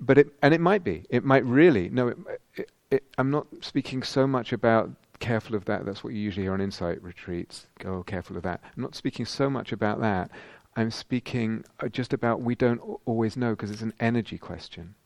[0.00, 2.18] But it and it might be it might really no it,
[2.56, 6.42] it, it, I'm not speaking so much about careful of that that's what you usually
[6.42, 8.60] hear on insight retreats go oh, careful of that.
[8.76, 10.30] I'm not speaking so much about that.
[10.76, 14.96] I'm speaking uh, just about we don't always know because it's an energy question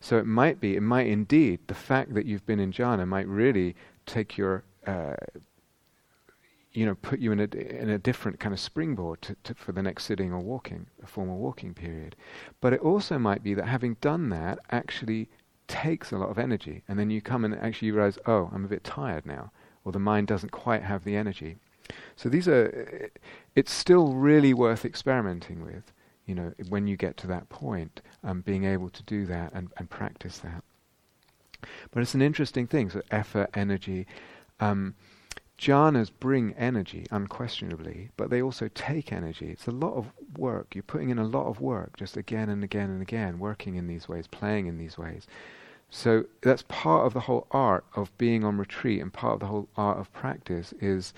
[0.00, 3.28] so it might be, it might indeed, the fact that you've been in jhana might
[3.28, 3.76] really
[4.06, 5.14] take your, uh,
[6.72, 9.72] you know, put you in a, in a different kind of springboard to, to, for
[9.72, 12.16] the next sitting or walking, a formal walking period.
[12.60, 15.28] But it also might be that having done that actually
[15.68, 16.82] takes a lot of energy.
[16.88, 19.52] And then you come and actually you realize, oh, I'm a bit tired now,
[19.84, 21.56] or the mind doesn't quite have the energy.
[22.16, 23.10] So these are,
[23.54, 25.92] it's still really worth experimenting with
[26.30, 29.68] you know, when you get to that point, um, being able to do that and,
[29.78, 30.62] and practice that.
[31.90, 32.88] But it's an interesting thing.
[32.88, 34.06] So effort, energy.
[34.60, 34.94] Um,
[35.58, 39.50] jhanas bring energy, unquestionably, but they also take energy.
[39.50, 40.06] It's a lot of
[40.38, 40.76] work.
[40.76, 43.88] You're putting in a lot of work, just again and again and again, working in
[43.88, 45.26] these ways, playing in these ways.
[45.90, 49.46] So that's part of the whole art of being on retreat, and part of the
[49.46, 51.12] whole art of practice is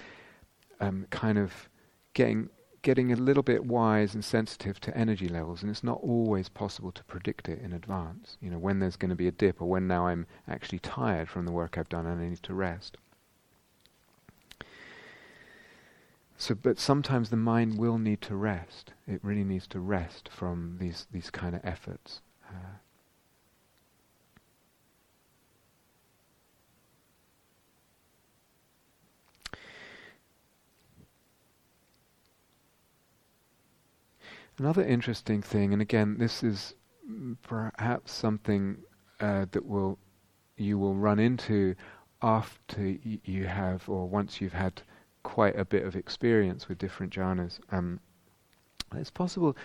[0.80, 1.68] um, kind of
[2.14, 2.48] getting
[2.82, 6.92] getting a little bit wise and sensitive to energy levels, and it's not always possible
[6.92, 8.36] to predict it in advance.
[8.40, 11.28] You know, when there's going to be a dip, or when now I'm actually tired
[11.28, 12.96] from the work I've done and I need to rest.
[16.36, 18.92] So, but sometimes the mind will need to rest.
[19.06, 22.20] It really needs to rest from these these kind of efforts.
[22.48, 22.78] Uh,
[34.58, 36.74] Another interesting thing, and again, this is
[37.42, 38.78] perhaps something
[39.20, 39.98] uh, that will
[40.56, 41.74] you will run into
[42.20, 44.82] after y- you have, or once you've had
[45.22, 47.58] quite a bit of experience with different jhanas.
[47.70, 48.00] Um,
[48.94, 49.56] it's possible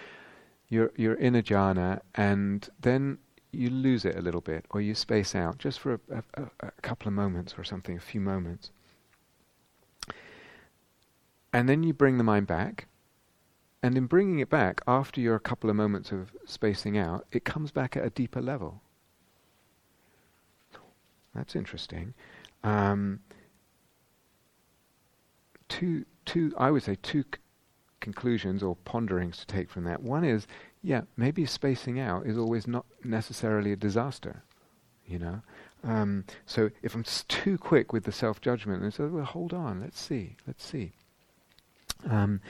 [0.69, 3.17] you're you're in a jhana and then
[3.51, 6.71] you lose it a little bit, or you space out just for a, a, a
[6.81, 8.71] couple of moments or something, a few moments,
[11.53, 12.88] and then you bring the mind back.
[13.88, 17.45] And in bringing it back, after you're a couple of moments of spacing out, it
[17.45, 18.81] comes back at a deeper level.
[21.33, 22.13] That's interesting.
[22.65, 23.21] Um,
[25.69, 27.39] two, two, I would say two c-
[28.01, 30.03] conclusions or ponderings to take from that.
[30.03, 30.47] One is,
[30.83, 34.43] yeah, maybe spacing out is always not necessarily a disaster,
[35.05, 35.41] you know.
[35.85, 40.01] Um, so if I'm too quick with the self-judgment and say, well, hold on, let's
[40.01, 40.91] see, let's see.
[42.09, 42.41] Um,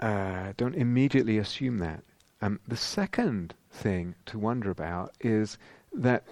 [0.00, 2.02] uh, don't immediately assume that.
[2.40, 5.58] Um, the second thing to wonder about is
[5.92, 6.24] that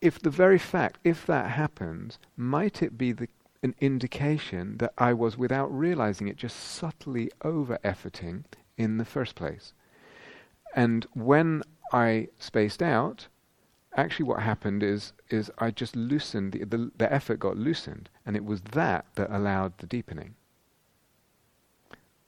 [0.00, 3.28] if the very fact, if that happens, might it be the,
[3.62, 8.44] an indication that I was, without realizing it, just subtly over efforting
[8.78, 9.74] in the first place?
[10.74, 11.62] And when
[11.92, 13.28] I spaced out,
[13.96, 18.36] actually what happened is is I just loosened the, the, the effort got loosened, and
[18.36, 20.34] it was that that allowed the deepening.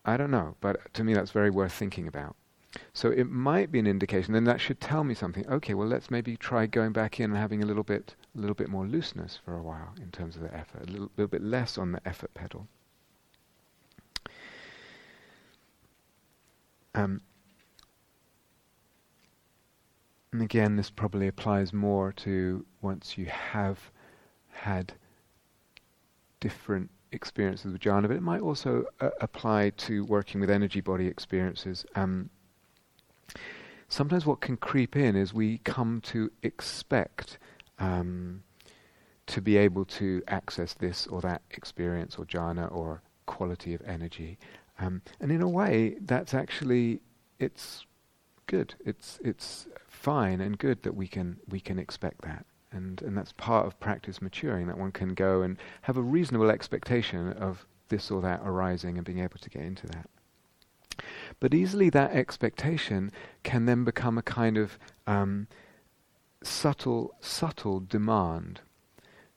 [0.04, 2.36] I don't know, but to me that's very worth thinking about.
[2.92, 5.46] So it might be an indication, and that should tell me something.
[5.46, 8.54] Okay, well let's maybe try going back in and having a little bit, a little
[8.54, 11.42] bit more looseness for a while in terms of the effort, a little, little bit
[11.42, 12.66] less on the effort pedal.
[16.94, 17.20] Um,
[20.32, 23.90] and again, this probably applies more to once you have
[24.50, 24.94] had
[26.40, 31.06] different experiences with jhana, but it might also uh, apply to working with energy body
[31.06, 31.84] experiences.
[31.94, 32.30] Um,
[33.88, 37.38] sometimes what can creep in is we come to expect
[37.78, 38.42] um,
[39.26, 44.38] to be able to access this or that experience or jhana or quality of energy.
[44.78, 47.00] Um, and in a way, that's actually
[47.38, 47.86] it's
[48.46, 48.74] good.
[48.84, 53.32] It's it's fine and good that we can we can expect that and and that's
[53.32, 58.10] part of practice maturing that one can go and have a reasonable expectation of this
[58.10, 60.08] or that arising and being able to get into that.
[61.40, 63.12] But easily that expectation
[63.42, 65.46] can then become a kind of um,
[66.42, 68.60] subtle subtle demand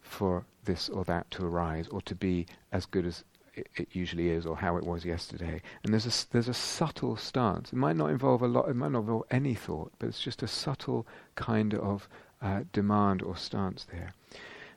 [0.01, 3.23] for this or that to arise or to be as good as
[3.53, 5.61] it, it, usually is or how it was yesterday.
[5.83, 7.71] And there's a, there's a subtle stance.
[7.71, 10.43] It might not involve a lot, it might not involve any thought, but it's just
[10.43, 12.09] a subtle kind of
[12.45, 14.13] uh, demand or stance there.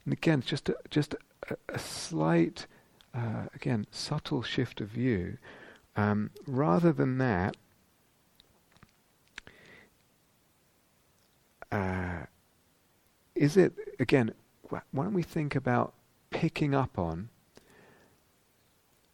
[0.05, 1.15] And again, just a, just
[1.51, 2.67] a, a slight,
[3.15, 5.37] uh, again, subtle shift of view.
[5.95, 7.57] Um, rather than that,
[11.71, 12.25] uh,
[13.35, 14.33] is it again?
[14.71, 15.93] Why don't we think about
[16.31, 17.29] picking up on,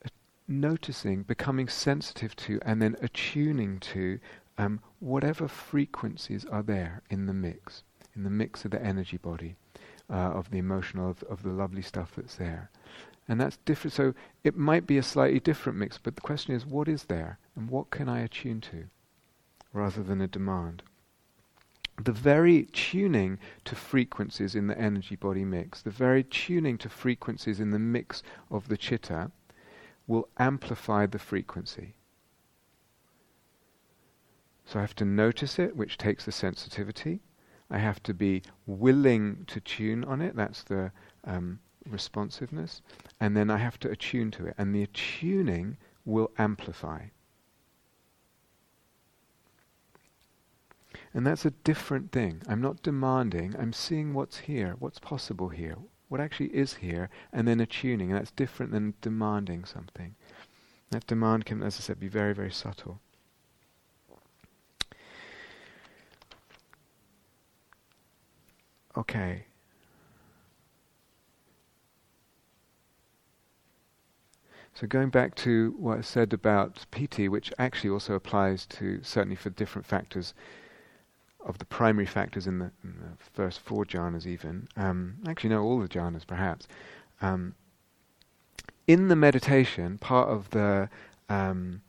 [0.04, 0.08] uh,
[0.46, 4.20] noticing, becoming sensitive to, and then attuning to
[4.58, 7.82] um, whatever frequencies are there in the mix
[8.16, 9.56] in the mix of the energy body,
[10.10, 12.70] uh, of the emotional, of, of the lovely stuff that's there.
[13.28, 13.94] And that's different.
[13.94, 17.38] So it might be a slightly different mix, but the question is, what is there,
[17.56, 18.84] and what can I attune to,
[19.72, 20.82] rather than a demand.
[22.02, 27.60] The very tuning to frequencies in the energy body mix, the very tuning to frequencies
[27.60, 29.30] in the mix of the chitta,
[30.06, 31.94] will amplify the frequency.
[34.66, 37.20] So I have to notice it, which takes the sensitivity.
[37.70, 40.36] I have to be willing to tune on it.
[40.36, 40.92] That's the
[41.24, 42.82] um, responsiveness.
[43.20, 44.54] And then I have to attune to it.
[44.58, 47.06] And the attuning will amplify.
[51.12, 52.42] And that's a different thing.
[52.48, 55.76] I'm not demanding, I'm seeing what's here, what's possible here,
[56.08, 58.10] what actually is here, and then attuning.
[58.10, 60.16] And that's different than demanding something.
[60.90, 63.00] That demand can, as I said, be very, very subtle.
[68.96, 69.46] Okay.
[74.74, 79.36] So going back to what I said about piti, which actually also applies to certainly
[79.36, 80.34] for different factors
[81.44, 85.62] of the primary factors in the, in the first four jhanas, even um, actually no,
[85.62, 86.66] all the jhanas perhaps.
[87.22, 87.54] Um,
[88.86, 90.88] in the meditation, part of the
[91.28, 91.82] um,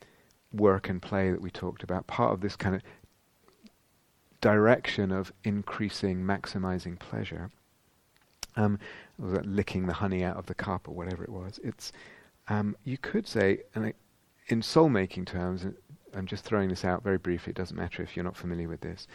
[0.54, 2.82] work and play that we talked about, part of this kind of
[4.46, 7.50] direction of increasing, maximizing pleasure.
[8.56, 8.78] Um,
[9.18, 11.60] was licking the honey out of the cup or whatever it was.
[11.64, 11.92] It's
[12.48, 13.92] um, you could say, and
[14.48, 15.66] in soul making terms,
[16.14, 17.52] I'm just throwing this out very briefly.
[17.52, 19.08] It doesn't matter if you're not familiar with this.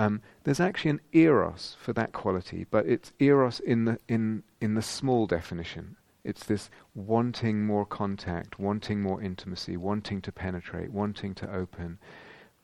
[0.00, 4.74] Um, there's actually an eros for that quality, but it's eros in the in in
[4.74, 5.96] the small definition.
[6.24, 11.98] It's this wanting more contact, wanting more intimacy, wanting to penetrate, wanting to open.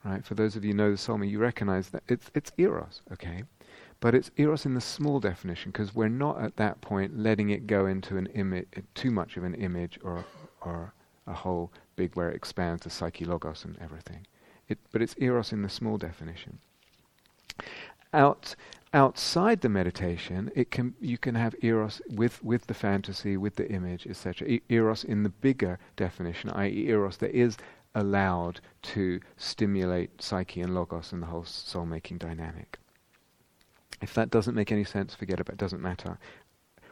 [0.04, 0.24] Right?
[0.24, 3.44] For those of you who know the Soulmate, you recognize that it's it's eros, okay?
[4.00, 7.66] But it's eros in the small definition because we're not at that point letting it
[7.66, 10.24] go into an image, too much of an image or
[10.62, 10.94] or
[11.26, 14.26] a whole big where it expands the psyche logos and everything.
[14.68, 16.58] It, but it's eros in the small definition.
[18.14, 18.54] Out
[18.94, 23.70] outside the meditation, it can you can have eros with with the fantasy, with the
[23.70, 24.48] image, etc.
[24.48, 27.58] E- eros in the bigger definition, i.e., eros that is
[27.94, 32.78] allowed to stimulate psyche and logos and the whole soul-making dynamic.
[34.00, 35.58] If that doesn't make any sense, forget about it.
[35.58, 36.18] Doesn't matter.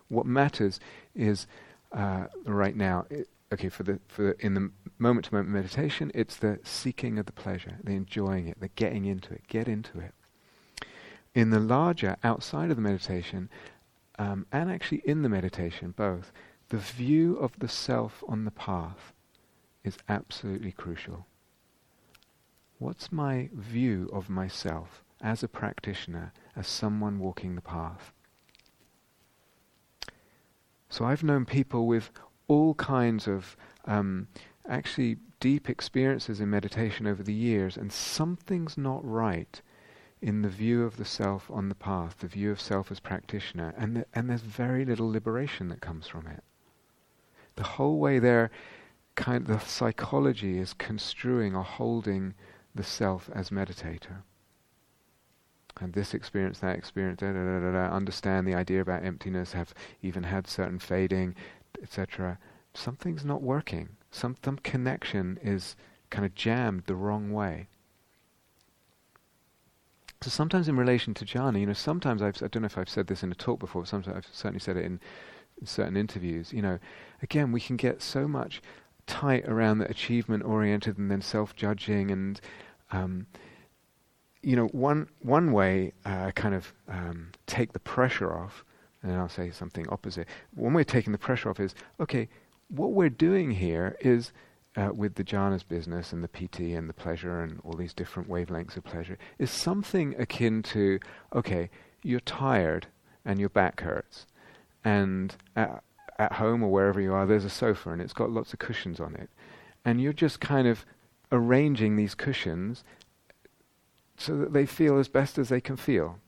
[0.08, 0.80] What matters
[1.14, 1.46] is
[1.92, 3.06] uh, right now.
[3.10, 7.32] It, okay, for the for the, in the moment-to-moment meditation, it's the seeking of the
[7.32, 9.42] pleasure, the enjoying it, the getting into it.
[9.48, 10.14] Get into it.
[11.34, 13.48] In the larger, outside of the meditation,
[14.18, 16.32] um, and actually in the meditation, both,
[16.70, 19.12] the view of the self on the path
[19.88, 21.26] is absolutely crucial.
[22.78, 28.12] What's my view of myself as a practitioner, as someone walking the path?
[30.88, 32.10] So I've known people with
[32.46, 34.28] all kinds of um,
[34.68, 39.60] actually deep experiences in meditation over the years, and something's not right
[40.20, 43.72] in the view of the self on the path, the view of self as practitioner,
[43.76, 46.42] and and there's very little liberation that comes from it.
[47.56, 48.50] The whole way there,
[49.18, 52.34] kind the psychology is construing or holding
[52.74, 54.22] the self as meditator.
[55.80, 59.74] And this experience, that experience, da, da, da, da, understand the idea about emptiness, have
[60.02, 61.34] even had certain fading,
[61.82, 62.38] etc.
[62.74, 63.88] Something's not working.
[64.10, 65.74] Some, some connection is
[66.10, 67.66] kind of jammed the wrong way.
[70.20, 72.88] So sometimes in relation to jhana, you know, sometimes I've, I don't know if I've
[72.88, 75.00] said this in a talk before, but sometimes I've certainly said it in,
[75.60, 76.78] in certain interviews, you know,
[77.22, 78.62] again, we can get so much
[79.08, 82.40] tight around the achievement oriented and then self-judging and,
[82.92, 83.26] um,
[84.42, 88.64] you know, one, one way uh, kind of um, take the pressure off,
[89.02, 90.28] and I'll say something opposite.
[90.54, 92.28] One way of taking the pressure off is, okay,
[92.68, 94.32] what we're doing here is
[94.76, 98.28] uh, with the jhanas business and the piti and the pleasure and all these different
[98.28, 101.00] wavelengths of pleasure is something akin to
[101.34, 101.70] okay,
[102.02, 102.86] you're tired
[103.24, 104.26] and your back hurts,
[104.84, 105.82] and at,
[106.18, 109.00] at home or wherever you are, there's a sofa and it's got lots of cushions
[109.00, 109.30] on it,
[109.84, 110.84] and you're just kind of
[111.30, 112.84] arranging these cushions
[114.16, 116.18] so that they feel as best as they can feel.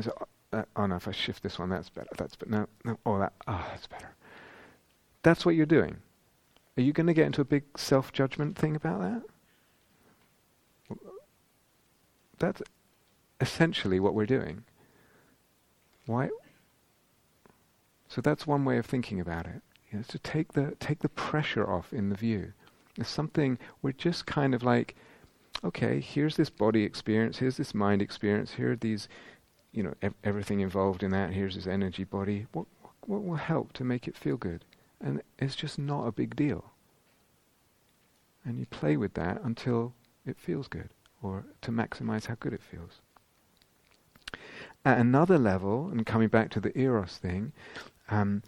[0.00, 0.12] So,
[0.52, 2.08] uh, oh no, if I shift this one, that's better.
[2.16, 4.14] That's but no, no, oh that, oh that's better.
[5.22, 5.96] That's what you're doing.
[6.76, 9.22] Are you going to get into a big self judgment thing about that?
[12.38, 12.62] That's
[13.40, 14.64] essentially what we're doing.
[16.04, 16.28] Why?
[18.08, 19.62] So that's one way of thinking about it.
[19.90, 22.52] You know, to take the take the pressure off in the view.
[22.98, 24.96] It's something we're just kind of like,
[25.64, 29.08] okay, here's this body experience, here's this mind experience, here are these,
[29.72, 31.32] you know, ev- everything involved in that.
[31.32, 32.46] Here's this energy body.
[32.52, 32.66] What
[33.06, 34.64] what will help to make it feel good?
[35.00, 36.72] And it's just not a big deal.
[38.44, 39.92] And you play with that until
[40.24, 40.90] it feels good,
[41.22, 43.00] or to maximize how good it feels.
[44.84, 47.52] At another level, and coming back to the eros thing,
[48.08, 48.42] um,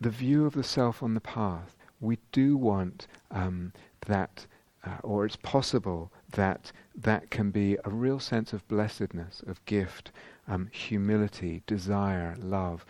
[0.00, 3.72] the view of the self on the path, we do want um,
[4.06, 4.46] that,
[4.84, 10.10] uh, or it's possible that that can be a real sense of blessedness, of gift,
[10.48, 12.84] um, humility, desire, love,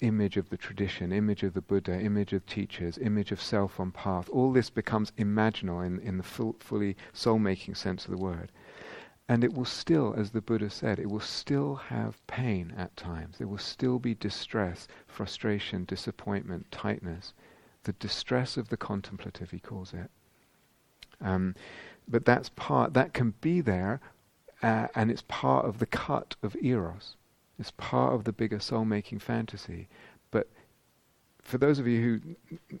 [0.00, 3.90] image of the tradition, image of the Buddha, image of teachers, image of self on
[3.90, 8.16] path, all this becomes imaginal in, in the full, fully soul making sense of the
[8.16, 8.50] word.
[9.28, 13.38] And it will still, as the Buddha said, it will still have pain at times.
[13.38, 17.34] There will still be distress, frustration, disappointment, tightness.
[17.82, 20.10] The distress of the contemplative, he calls it.
[21.20, 21.56] Um,
[22.08, 24.00] but that's part, that can be there,
[24.62, 27.16] uh, and it's part of the cut of Eros.
[27.58, 29.88] It's part of the bigger soul making fantasy.
[31.46, 32.20] For those of you who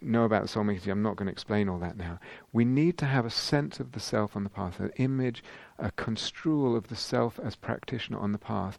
[0.00, 2.18] know about soul making, I'm not going to explain all that now.
[2.52, 5.44] We need to have a sense of the self on the path, an image,
[5.78, 8.76] a construal of the self as practitioner on the path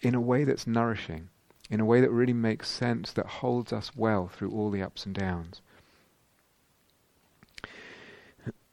[0.00, 1.28] in a way that's nourishing,
[1.68, 5.04] in a way that really makes sense, that holds us well through all the ups
[5.04, 5.60] and downs.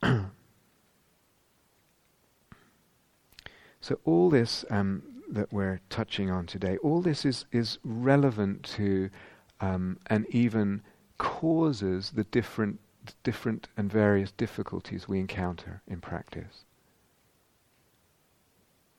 [3.82, 9.09] so all this um, that we're touching on today, all this is, is relevant to
[9.64, 10.82] um, and even
[11.18, 12.80] causes the different,
[13.24, 16.66] different and various difficulties we encounter in practice.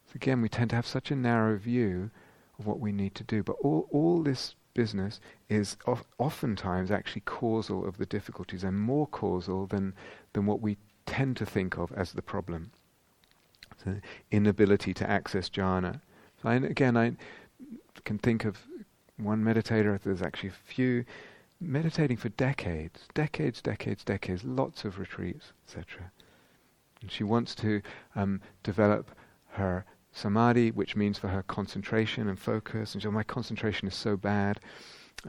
[0.06, 2.10] So again, we tend to have such a narrow view
[2.58, 7.22] of what we need to do, but all, all this business is of, oftentimes actually
[7.26, 9.92] causal of the difficulties and more causal than,
[10.32, 12.70] than what we tend to think of as the problem.
[13.84, 14.00] The
[14.30, 16.00] inability to access jhana.
[16.42, 17.16] So I, again, I
[18.04, 18.56] can think of
[19.16, 21.04] one meditator, there's actually a few,
[21.60, 26.10] meditating for decades, decades, decades, decades, lots of retreats, etc.
[27.00, 27.80] And she wants to
[28.16, 29.10] um, develop
[29.50, 32.94] her samadhi, which means for her concentration and focus.
[32.94, 34.60] And so my concentration is so bad,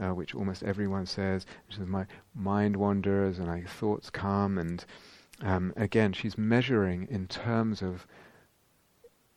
[0.00, 1.46] uh, which almost everyone says.
[1.68, 4.58] She says my mind wanders and my thoughts come.
[4.58, 4.84] And
[5.42, 8.06] um, again, she's measuring in terms of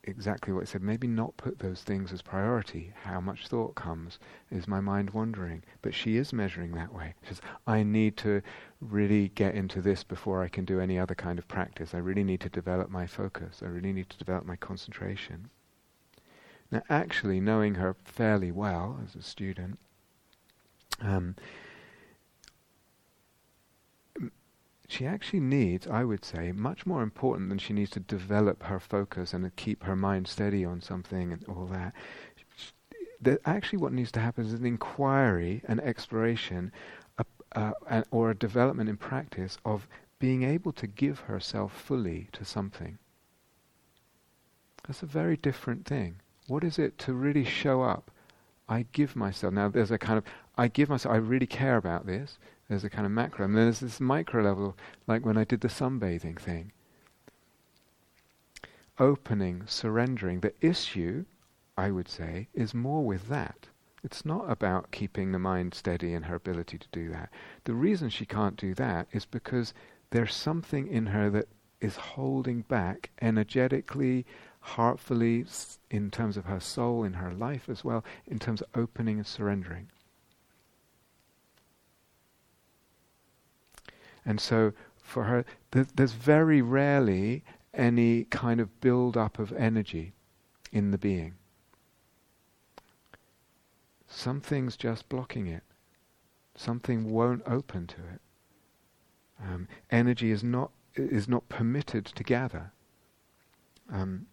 [0.04, 0.82] exactly what I said.
[0.82, 2.94] Maybe not put those things as priority.
[3.04, 4.20] How much thought comes?
[4.52, 5.64] Is my mind wandering?
[5.82, 7.16] But she is measuring that way.
[7.24, 8.42] She says, I need to
[8.82, 11.94] really get into this before I can do any other kind of practice.
[11.94, 13.62] I really need to develop my focus.
[13.64, 15.50] I really need to develop my concentration.
[16.72, 19.80] Now, actually, knowing her fairly well as a student,
[21.02, 21.36] um,
[24.92, 28.80] she actually needs, I would say, much more important than she needs to develop her
[28.80, 31.94] focus and keep her mind steady on something and all that.
[33.22, 36.72] That actually, what needs to happen is an inquiry, an exploration,
[37.20, 39.88] a, uh, or a development in practice of
[40.18, 42.98] being able to give herself fully to something.
[44.88, 46.16] That's a very different thing.
[46.48, 48.10] What is it to really show up?
[48.68, 49.54] I give myself.
[49.54, 50.24] Now, there's a kind of,
[50.58, 52.40] I give myself, I really care about this.
[52.70, 53.46] There's a kind of macro.
[53.46, 56.72] And then there's this micro level, like when I did the sunbathing thing.
[59.00, 60.42] Opening, surrendering.
[60.42, 61.26] The issue,
[61.76, 63.68] I would say, is more with that.
[64.04, 67.32] It's not about keeping the mind steady and her ability to do that.
[67.66, 69.74] The reason she can't do that is because
[70.12, 71.50] there's something in her that
[71.82, 74.26] is holding back energetically,
[74.60, 75.46] heartfully,
[75.90, 79.28] in terms of her soul, in her life as well, in terms of opening and
[79.28, 79.88] surrendering.
[84.26, 87.44] And so for her, th- there's very rarely
[87.74, 90.14] any kind of build up of energy
[90.72, 91.36] in the being.
[94.08, 95.64] Something's just blocking it.
[96.56, 98.22] Something won't open to it.
[99.42, 102.72] Um, energy is not is not permitted to gather.
[103.92, 104.26] Um,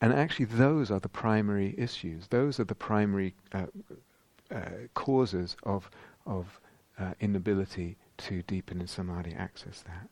[0.00, 2.26] and actually, those are the primary issues.
[2.28, 3.66] Those are the primary uh,
[4.50, 5.90] uh, causes of
[6.26, 6.60] of
[6.98, 10.08] uh, inability to deepen in samadhi, access that.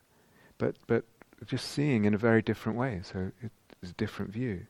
[0.59, 1.05] But but
[1.47, 3.33] just seeing in a very different way, so
[3.83, 4.67] it's a different view.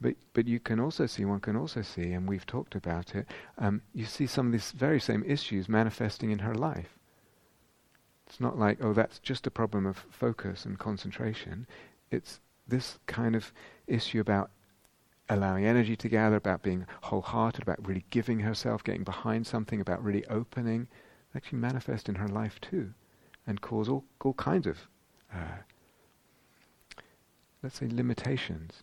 [0.00, 3.26] But but you can also see, one can also see, and we've talked about it.
[3.58, 6.98] Um, you see some of these very same issues manifesting in her life.
[8.26, 11.66] It's not like oh, that's just a problem of focus and concentration.
[12.10, 13.52] It's this kind of
[13.86, 14.50] issue about
[15.28, 20.02] allowing energy to gather, about being wholehearted, about really giving herself, getting behind something, about
[20.02, 20.88] really opening
[21.34, 22.92] actually manifest in her life too
[23.46, 24.78] and cause all, all kinds of,
[25.32, 25.58] uh,
[27.62, 28.82] let's say, limitations.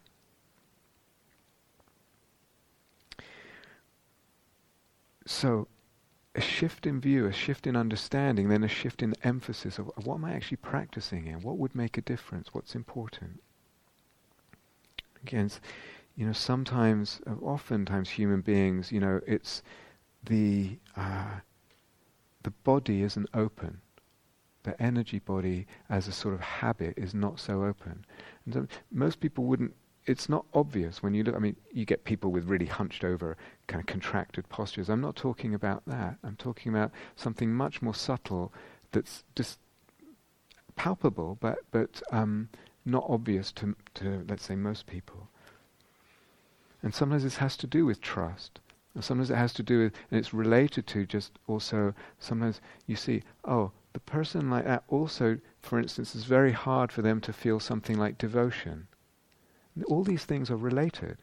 [5.25, 5.67] So,
[6.35, 10.15] a shift in view, a shift in understanding, then a shift in emphasis of, what
[10.15, 11.41] am I actually practicing in?
[11.41, 12.53] What would make a difference?
[12.53, 13.41] What's important?
[15.23, 15.51] Again,
[16.15, 19.61] you know, sometimes, uh, oftentimes, human beings, you know, it's
[20.23, 21.39] the uh,
[22.43, 23.81] the body isn't open.
[24.63, 28.05] The energy body, as a sort of habit, is not so open.
[28.45, 29.73] And so most people wouldn't.
[30.05, 31.35] It's not obvious when you look.
[31.35, 33.37] I mean, you get people with really hunched over,
[33.67, 34.89] kind of contracted postures.
[34.89, 36.17] I'm not talking about that.
[36.23, 38.51] I'm talking about something much more subtle,
[38.91, 39.59] that's just
[40.75, 42.49] palpable, but but um,
[42.85, 45.29] not obvious to to let's say most people.
[46.83, 48.59] And sometimes this has to do with trust.
[48.99, 53.23] Sometimes it has to do with, and it's related to just also, sometimes you see,
[53.45, 57.59] oh, the person like that also, for instance, is very hard for them to feel
[57.59, 58.87] something like devotion.
[59.87, 61.17] All these things are related.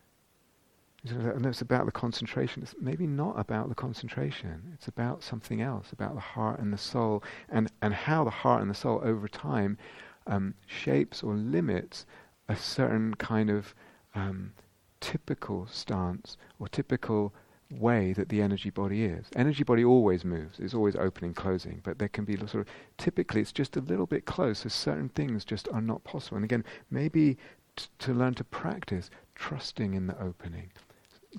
[1.04, 2.62] And it's about the concentration.
[2.62, 4.72] It's maybe not about the concentration.
[4.74, 8.62] It's about something else, about the heart and the soul, and, and how the heart
[8.62, 9.78] and the soul over time
[10.26, 12.04] um, shapes or limits
[12.48, 13.74] a certain kind of
[14.14, 14.52] um,
[15.00, 17.32] typical stance or typical
[17.70, 19.26] way that the energy body is.
[19.36, 22.66] Energy body always moves, it's always opening, closing, but there can be sort of,
[22.96, 26.36] typically it's just a little bit close, so certain things just are not possible.
[26.36, 27.36] And again, maybe
[27.76, 30.70] t- to learn to practice trusting in the opening,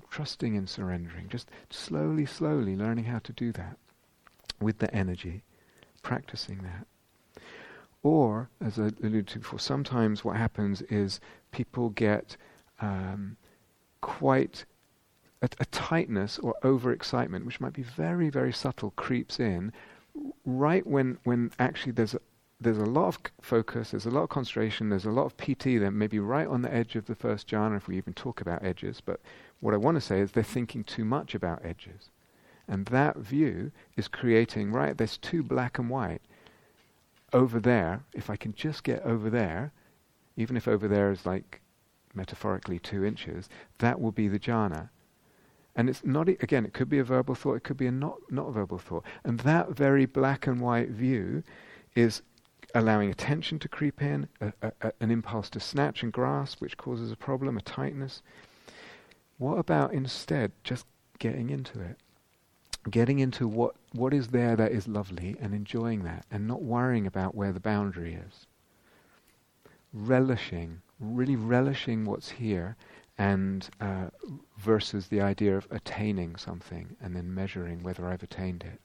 [0.08, 3.76] trusting in surrendering, just slowly, slowly learning how to do that
[4.60, 5.42] with the energy,
[6.02, 6.86] practicing that.
[8.02, 11.20] Or, as I alluded to before, sometimes what happens is
[11.50, 12.36] people get
[12.80, 13.36] um,
[14.00, 14.64] quite
[15.42, 19.72] a, a tightness or overexcitement, which might be very, very subtle, creeps in
[20.44, 22.20] right when, when actually there's a,
[22.60, 25.78] there's a lot of focus, there's a lot of concentration, there's a lot of piti
[25.78, 28.62] there, maybe right on the edge of the first jhana, if we even talk about
[28.62, 29.00] edges.
[29.00, 29.20] But
[29.60, 32.10] what I want to say is they're thinking too much about edges.
[32.68, 36.22] And that view is creating, right, there's too black and white.
[37.32, 39.72] Over there, if I can just get over there,
[40.36, 41.60] even if over there is like
[42.14, 44.90] metaphorically two inches, that will be the jhana.
[45.76, 48.16] And it's not, again, it could be a verbal thought, it could be a not,
[48.30, 49.04] not verbal thought.
[49.24, 51.42] And that very black and white view
[51.94, 52.22] is
[52.74, 57.12] allowing attention to creep in, a, a, an impulse to snatch and grasp, which causes
[57.12, 58.22] a problem, a tightness.
[59.38, 60.86] What about instead just
[61.18, 61.96] getting into it?
[62.90, 67.06] Getting into what, what is there that is lovely and enjoying that and not worrying
[67.06, 68.46] about where the boundary is.
[69.92, 72.76] Relishing, really relishing what's here
[73.20, 74.06] and uh,
[74.56, 78.80] versus the idea of attaining something and then measuring whether I've attained it.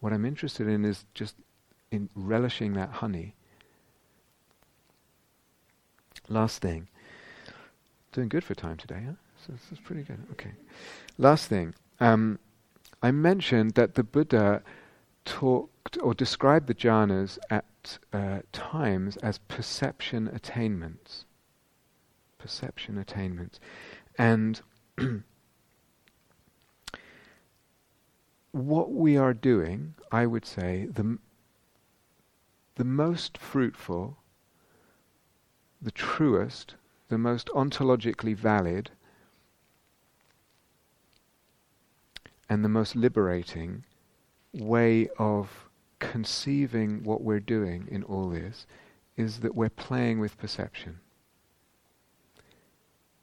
[0.00, 1.36] What I'm interested in is just
[1.90, 3.34] in relishing that honey.
[6.30, 6.88] Last thing.
[8.12, 9.16] Doing good for time today, huh?
[9.46, 10.24] So this is pretty good.
[10.30, 10.52] Okay.
[11.18, 11.74] Last thing.
[12.00, 12.38] Um,
[13.02, 14.62] I mentioned that the Buddha
[15.26, 21.26] talked or described the jhanas at uh, times as perception attainments.
[22.42, 23.60] Perception attainment.
[24.18, 24.60] And
[28.50, 31.18] what we are doing, I would say, the
[32.74, 34.16] the most fruitful,
[35.80, 36.74] the truest,
[37.08, 38.90] the most ontologically valid,
[42.48, 43.84] and the most liberating
[44.52, 45.68] way of
[46.00, 48.66] conceiving what we're doing in all this
[49.16, 50.98] is that we're playing with perception.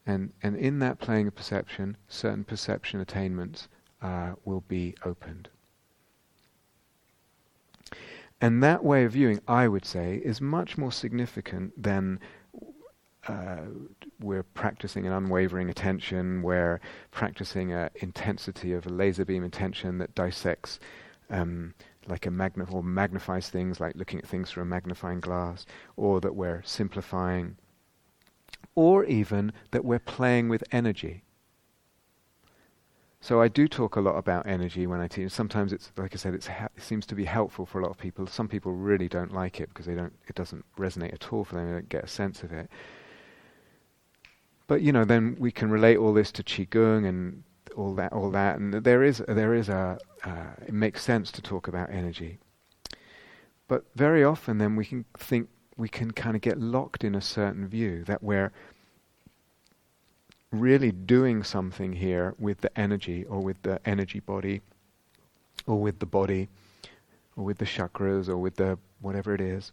[0.10, 3.68] And, and in that playing of perception, certain perception attainments
[4.02, 5.50] uh, will be opened.
[8.42, 12.20] And that way of viewing, I would say, is much more significant than
[13.28, 13.68] uh,
[14.20, 16.80] we're practicing an unwavering attention, we're
[17.12, 20.80] practicing an intensity of a laser beam attention that dissects
[21.30, 21.76] um,
[22.08, 26.20] like a magna- or magnifies things, like looking at things through a magnifying glass, or
[26.20, 27.58] that we're simplifying,
[28.76, 31.24] or even that we're playing with energy.
[33.22, 35.32] So I do talk a lot about energy when I teach.
[35.32, 37.98] Sometimes it's like I said, ha- it seems to be helpful for a lot of
[37.98, 38.26] people.
[38.28, 40.14] Some people really don't like it because they don't.
[40.28, 41.68] It doesn't resonate at all for them.
[41.68, 42.70] They don't get a sense of it.
[44.68, 47.44] But you know, then we can relate all this to qigong and
[47.76, 50.00] all that, all that, and there is there is a.
[50.24, 52.40] Uh, it makes sense to talk about energy.
[53.68, 55.50] But very often, then we can think
[55.80, 58.52] we can kind of get locked in a certain view that we're
[60.52, 64.62] really doing something here with the energy or with the energy body
[65.66, 66.50] or with the body
[67.38, 69.72] or with the chakras or with the whatever it is.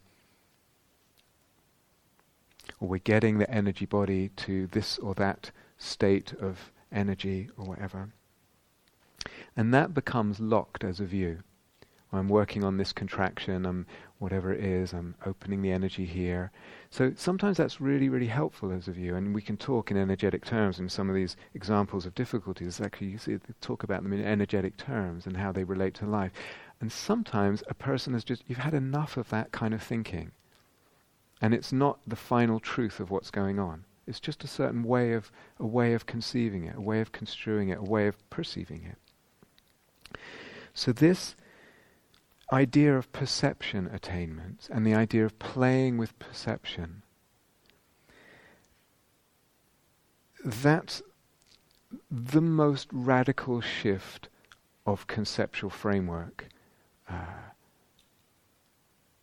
[2.79, 8.11] Or we're getting the energy body to this or that state of energy or whatever.
[9.57, 11.43] And that becomes locked as a view.
[12.13, 13.87] I'm working on this contraction, I'm
[14.19, 16.51] whatever it is, I'm opening the energy here.
[16.91, 20.45] So sometimes that's really, really helpful as a view, and we can talk in energetic
[20.45, 22.81] terms in some of these examples of difficulties.
[22.81, 26.33] Actually, you see, talk about them in energetic terms and how they relate to life.
[26.81, 30.33] And sometimes a person has just, you've had enough of that kind of thinking.
[31.41, 33.85] And it's not the final truth of what's going on.
[34.07, 37.69] It's just a certain way of, a way of conceiving it, a way of construing
[37.69, 40.19] it, a way of perceiving it.
[40.73, 41.35] So this
[42.53, 47.03] idea of perception attainment and the idea of playing with perception,
[50.45, 51.03] that's
[52.11, 54.29] the most radical shift
[54.87, 56.47] of conceptual framework
[57.09, 57.51] uh,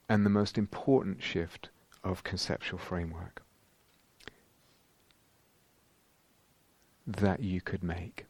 [0.09, 1.69] and the most important shift
[2.03, 3.41] of conceptual framework
[7.07, 8.25] that you could make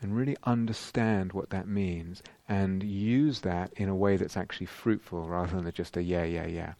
[0.00, 5.28] and really understand what that means and use that in a way that's actually fruitful
[5.28, 6.72] rather than just a yeah, yeah, yeah.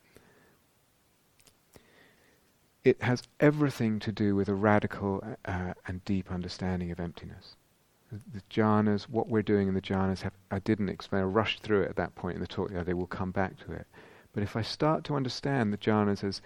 [2.83, 7.57] It has everything to do with a radical uh, and deep understanding of emptiness.
[8.11, 11.83] The jhanas, what we're doing in the jhanas, have, I didn't explain, I rushed through
[11.83, 13.87] it at that point in the talk, they will come back to it.
[14.33, 16.41] But if I start to understand the jhanas as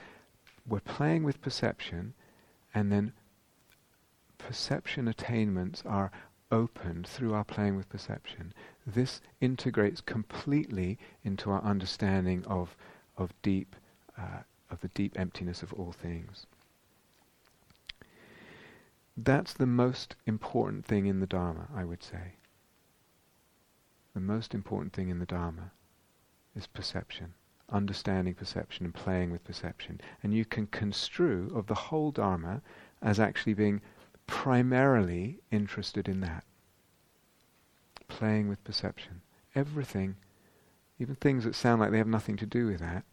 [0.66, 2.14] we're playing with perception,
[2.74, 3.12] and then
[4.38, 6.10] perception attainments are
[6.54, 8.54] opened through our playing with perception,
[8.86, 12.76] this integrates completely into our understanding of,
[13.18, 13.74] of deep,
[14.16, 14.38] uh,
[14.70, 16.46] of the deep emptiness of all things.
[19.16, 22.36] That's the most important thing in the Dharma, I would say.
[24.14, 25.72] The most important thing in the Dharma
[26.54, 27.34] is perception,
[27.68, 30.00] understanding perception and playing with perception.
[30.22, 32.62] And you can construe of the whole Dharma
[33.02, 33.80] as actually being
[34.26, 36.44] primarily interested in that.
[38.08, 39.22] Playing with perception.
[39.54, 40.16] Everything,
[40.98, 43.04] even things that sound like they have nothing to do with that,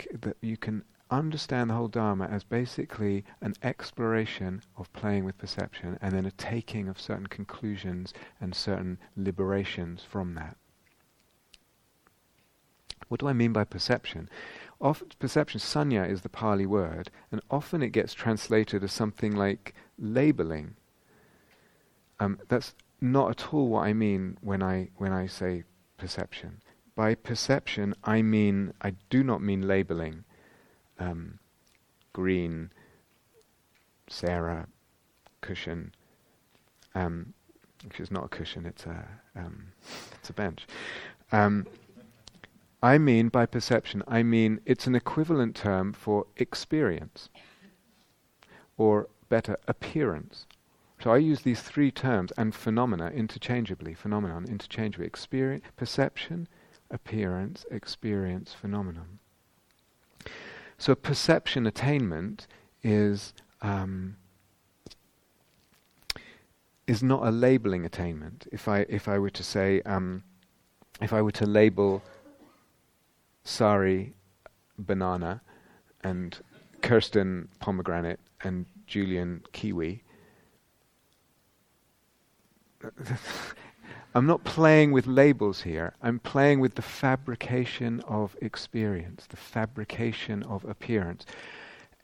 [0.00, 5.38] c- that you can understand the whole Dharma as basically an exploration of playing with
[5.38, 10.56] perception and then a taking of certain conclusions and certain liberations from that.
[13.08, 14.28] What do I mean by perception?
[14.80, 19.74] Often, perception, saññā is the Pali word, and often it gets translated as something like
[19.98, 20.76] labeling.
[22.20, 25.64] Um, that's not at all what I mean when I when I say
[25.98, 26.60] perception.
[26.94, 30.24] By perception, I mean I do not mean labeling
[30.98, 31.38] um,
[32.12, 32.70] green,
[34.08, 34.66] Sarah,
[35.40, 35.92] cushion,
[36.94, 37.34] um,
[37.84, 39.66] which is not a cushion, it's a, um,
[40.14, 40.66] it's a bench.
[41.32, 41.66] Um,
[42.82, 47.28] I mean by perception, I mean it's an equivalent term for experience,
[48.76, 50.46] or better, appearance.
[51.02, 56.48] So I use these three terms and phenomena interchangeably, phenomenon interchangeably, experience, perception,
[56.90, 59.18] appearance, experience, phenomenon.
[60.78, 62.46] So perception attainment
[62.82, 64.16] is um,
[66.86, 68.46] is not a labeling attainment.
[68.52, 70.22] If I if I were to say um,
[71.00, 72.02] if I were to label
[73.44, 74.14] Sari
[74.78, 75.40] banana
[76.02, 76.38] and
[76.82, 80.02] Kirsten pomegranate and Julian kiwi.
[84.14, 85.94] I'm not playing with labels here.
[86.00, 91.26] I'm playing with the fabrication of experience, the fabrication of appearance.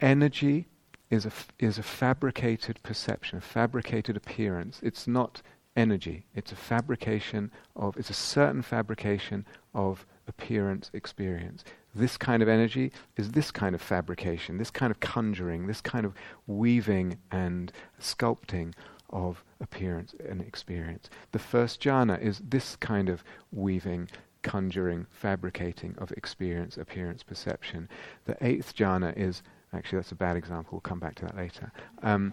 [0.01, 0.67] Energy
[1.09, 4.79] is a, f- is a fabricated perception, a fabricated appearance.
[4.83, 5.41] It's not
[5.77, 6.27] energy.
[6.35, 11.65] It's a fabrication of, it's a certain fabrication of appearance experience.
[11.95, 16.07] This kind of energy is this kind of fabrication, this kind of conjuring, this kind
[16.07, 16.15] of
[16.47, 17.71] weaving and
[18.01, 18.73] sculpting
[19.11, 21.11] of appearance and experience.
[21.33, 24.09] The first jhana is this kind of weaving,
[24.43, 27.89] conjuring, fabricating of experience, appearance, perception.
[28.25, 29.43] The eighth jhana is,
[29.75, 31.71] actually, that's a bad example, we'll come back to that later.
[32.03, 32.33] Um,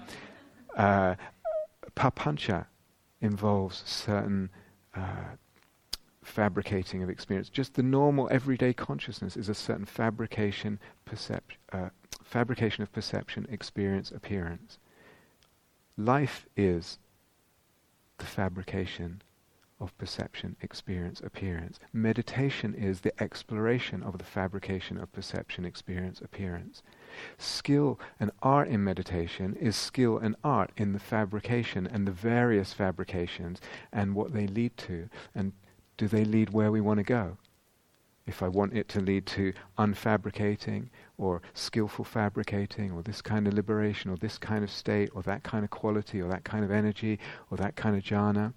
[0.77, 1.15] uh,
[1.95, 2.65] papancha
[3.21, 4.49] involves certain
[4.95, 5.35] uh,
[6.29, 7.49] fabricating of experience.
[7.49, 11.89] Just the normal everyday consciousness is a certain fabrication, percep- uh,
[12.23, 14.77] fabrication of perception, experience, appearance.
[15.97, 16.99] Life is
[18.19, 19.21] the fabrication
[19.79, 21.79] of perception, experience, appearance.
[21.93, 26.83] Meditation is the exploration of the fabrication of perception, experience, appearance.
[27.37, 32.73] Skill and art in meditation is skill and art in the fabrication and the various
[32.73, 33.61] fabrications
[33.91, 35.09] and what they lead to.
[35.33, 35.53] And
[35.99, 37.37] do they lead where we want to go?
[38.29, 43.55] if I want it to lead to unfabricating or skillful fabricating or this kind of
[43.55, 46.71] liberation or this kind of state or that kind of quality or that kind of
[46.71, 47.19] energy
[47.49, 48.53] or that kind of jhana.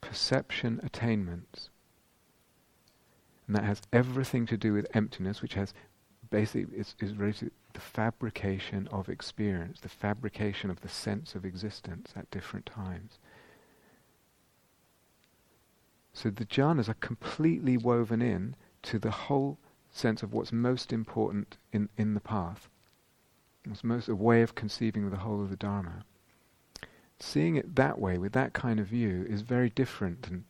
[0.00, 1.68] Perception attainments.
[3.46, 5.74] And that has everything to do with emptiness, which has
[6.30, 12.14] basically is, is related the fabrication of experience, the fabrication of the sense of existence
[12.16, 13.18] at different times.
[16.16, 19.58] So the jhanas are completely woven in to the whole
[19.90, 22.70] sense of what's most important in, in the path.
[23.70, 26.06] It's most a way of conceiving the whole of the Dharma.
[27.20, 30.46] Seeing it that way, with that kind of view, is very different than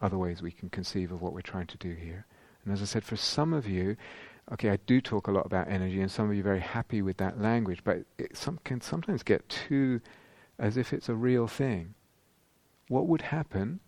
[0.00, 2.26] other ways we can conceive of what we're trying to do here.
[2.64, 3.96] And as I said, for some of you,
[4.54, 7.00] okay, I do talk a lot about energy, and some of you are very happy
[7.00, 10.00] with that language, but it some, can sometimes get too
[10.58, 11.94] as if it's a real thing.
[12.88, 13.78] What would happen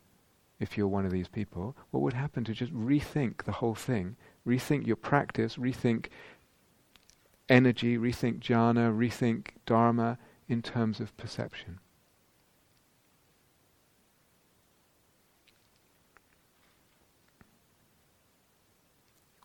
[0.60, 4.16] if you're one of these people, what would happen to just rethink the whole thing?
[4.46, 6.06] Rethink your practice, rethink
[7.48, 10.18] energy, rethink jhana, rethink dharma
[10.48, 11.78] in terms of perception.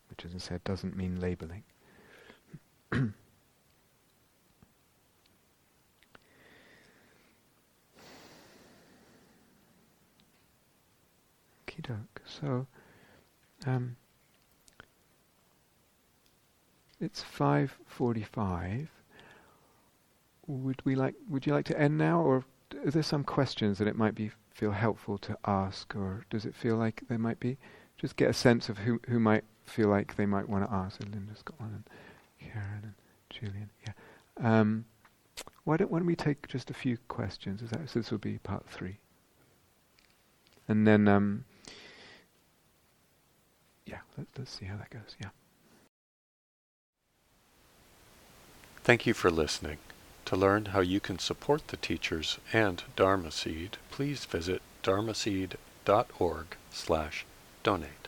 [0.08, 1.64] Which, as I said, doesn't mean labeling.
[11.82, 12.22] doke.
[12.24, 12.66] So,
[13.66, 13.96] um,
[17.00, 18.88] it's five forty-five.
[20.46, 21.14] Would we like?
[21.28, 22.44] Would you like to end now, or
[22.84, 26.54] are there some questions that it might be feel helpful to ask, or does it
[26.54, 27.58] feel like there might be?
[27.96, 30.98] Just get a sense of who who might feel like they might want to ask.
[31.00, 31.84] So Linda's got one, and
[32.52, 32.94] Karen and
[33.30, 33.70] Julian.
[33.86, 33.92] Yeah.
[34.60, 34.84] Um,
[35.64, 37.62] why don't, why don't we take just a few questions?
[37.70, 38.98] That, so this will be part three.
[40.68, 41.44] And then, um,
[43.86, 45.16] yeah, let, let's see how that goes.
[45.20, 45.30] Yeah.
[48.82, 49.78] Thank you for listening.
[50.26, 57.26] To learn how you can support the teachers and Dharma Seed, please visit dharmaseed.org slash
[57.62, 58.03] donate.